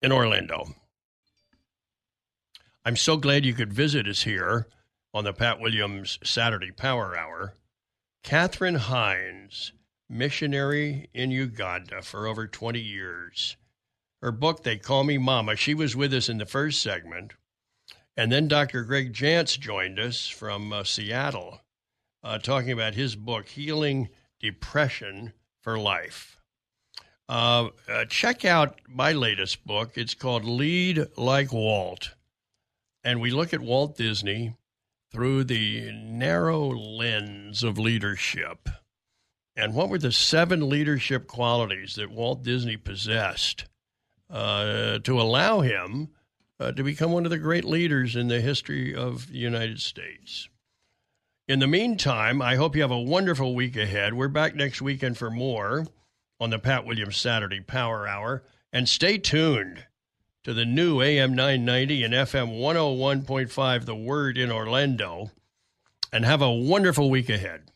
[0.02, 0.74] in Orlando.
[2.84, 4.66] I'm so glad you could visit us here
[5.14, 7.54] on the Pat Williams Saturday Power Hour.
[8.24, 9.74] Katherine Hines,
[10.10, 13.56] missionary in Uganda for over 20 years.
[14.24, 17.34] Her book, They Call Me Mama, she was with us in the first segment.
[18.18, 18.84] And then Dr.
[18.84, 21.62] Greg Jantz joined us from uh, Seattle,
[22.24, 26.39] uh, talking about his book, Healing Depression for Life.
[27.30, 29.92] Uh, uh, check out my latest book.
[29.96, 32.16] It's called Lead Like Walt.
[33.04, 34.56] And we look at Walt Disney
[35.12, 38.68] through the narrow lens of leadership.
[39.56, 43.66] And what were the seven leadership qualities that Walt Disney possessed
[44.28, 46.10] uh, to allow him
[46.60, 50.50] uh, to become one of the great leaders in the history of the United States?
[51.48, 54.16] In the meantime, I hope you have a wonderful week ahead.
[54.16, 55.86] We're back next weekend for more
[56.40, 58.44] on the Pat Williams Saturday Power Hour.
[58.72, 59.86] And stay tuned
[60.44, 65.32] to the new AM 990 and FM 101.5 The Word in Orlando.
[66.12, 67.72] And have a wonderful week ahead.